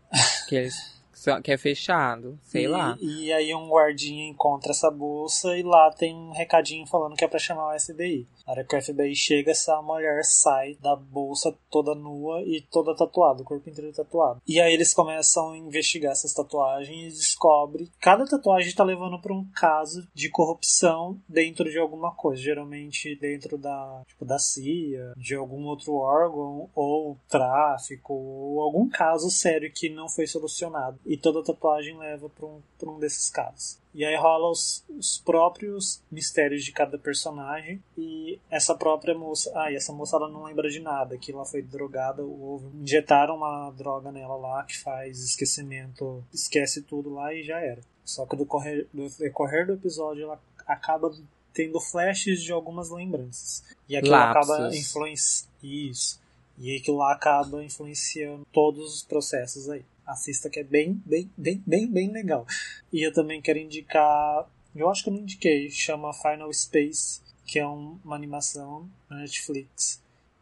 [0.48, 1.01] que eles
[1.44, 2.98] que é fechado, sei e, lá.
[3.00, 7.28] E aí um guardinha encontra essa bolsa e lá tem um recadinho falando que é
[7.28, 8.28] pra chamar o FBI.
[8.46, 12.96] Na hora que o FBI chega, essa mulher sai da bolsa toda nua e toda
[12.96, 14.42] tatuada, o corpo inteiro tatuado.
[14.48, 19.20] E aí eles começam a investigar essas tatuagens e descobrem que cada tatuagem tá levando
[19.22, 25.14] para um caso de corrupção dentro de alguma coisa, geralmente dentro da, tipo, da CIA,
[25.16, 31.00] de algum outro órgão, ou tráfico, ou algum caso sério que não foi solucionado.
[31.12, 33.78] E toda tatuagem leva para um, pra um desses casos.
[33.94, 37.84] E aí rola os, os, próprios mistérios de cada personagem.
[37.98, 39.52] E essa própria moça.
[39.54, 43.36] Ah, e essa moça ela não lembra de nada, que ela foi drogada, ou injetaram
[43.36, 47.82] uma droga nela lá que faz esquecimento, esquece tudo lá e já era.
[48.06, 51.14] Só que do, correr, do decorrer do episódio ela acaba
[51.54, 53.66] tendo flashes de algumas lembranças.
[53.90, 54.50] E aquilo Lapsos.
[54.50, 55.52] acaba influenciando.
[55.62, 56.22] Isso.
[56.58, 61.64] E aquilo lá acaba influenciando todos os processos aí assista que é bem, bem, bem,
[61.66, 62.46] bem, bem legal.
[62.92, 67.60] E eu também quero indicar, eu acho que eu não indiquei, chama Final Space, que
[67.60, 70.02] é um, uma animação na Netflix,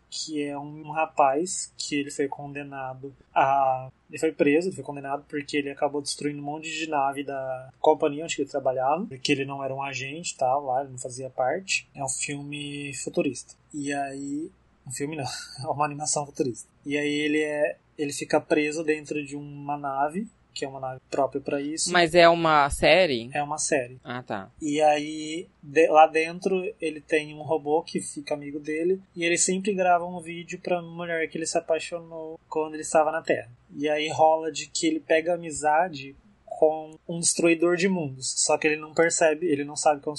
[0.10, 4.84] que é um, um rapaz que ele foi condenado a ele foi preso, ele foi
[4.84, 9.32] condenado porque ele acabou destruindo um monte de nave da companhia onde ele trabalhava, que
[9.32, 11.88] ele não era um agente tal, lá, ele não fazia parte.
[11.94, 13.54] É um filme futurista.
[13.74, 14.52] E aí.
[14.88, 15.26] Um filme não,
[15.64, 16.68] é uma animação futurista.
[16.84, 21.02] E aí ele é ele fica preso dentro de uma nave, que é uma nave
[21.12, 21.92] própria para isso.
[21.92, 23.30] Mas é uma série?
[23.34, 24.00] É uma série.
[24.04, 24.50] Ah, tá.
[24.62, 29.38] E aí, de, lá dentro, ele tem um robô que fica amigo dele, e ele
[29.38, 33.52] sempre grava um vídeo pra mulher que ele se apaixonou quando ele estava na Terra.
[33.76, 36.16] E aí rola de que ele pega amizade
[36.46, 38.34] com um destruidor de mundos.
[38.38, 40.16] Só que ele não percebe, ele não sabe que é um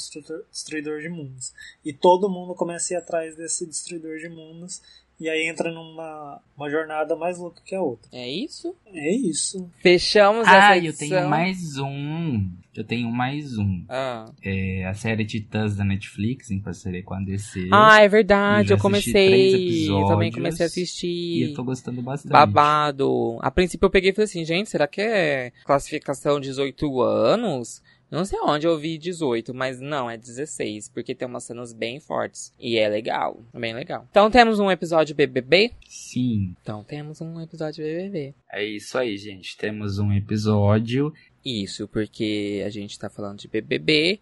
[0.51, 1.52] destruidor de mundos.
[1.85, 4.81] E todo mundo começa a ir atrás desse destruidor de mundos
[5.21, 8.09] e aí entra numa uma jornada mais louca que a outra.
[8.13, 8.75] É isso?
[8.87, 9.71] É isso.
[9.81, 11.09] Fechamos ah, essa eu edição.
[11.09, 12.51] tenho mais um.
[12.75, 13.85] Eu tenho mais um.
[13.89, 17.69] Ah, É a série Titãs da Netflix, em parceria com a DC.
[17.73, 19.89] ah é verdade, Eu eu, comecei.
[19.91, 21.49] Eu também comecei a E assistir.
[21.51, 22.33] eu tô gostando bastante.
[22.33, 23.39] Babado.
[23.41, 27.83] A princípio eu peguei e falei assim, gente, será que é classificação 18 anos?
[28.11, 32.01] Não sei onde eu vi 18, mas não, é 16, porque tem umas cenas bem
[32.01, 32.53] fortes.
[32.59, 34.07] E é legal, bem legal.
[34.11, 35.73] Então temos um episódio BBB?
[35.89, 36.55] Sim.
[36.61, 38.35] Então temos um episódio BBB.
[38.51, 39.57] É isso aí, gente.
[39.57, 41.15] Temos um episódio.
[41.45, 44.20] Isso, porque a gente tá falando de BBB.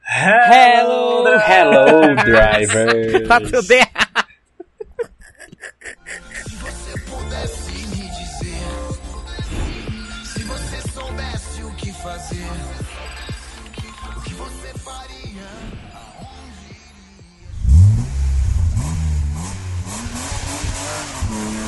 [0.07, 3.27] hello, hello, driver.
[3.27, 4.05] Tá tudo errado.
[10.23, 12.74] Se você soubesse o que fazer.
[20.85, 21.64] Música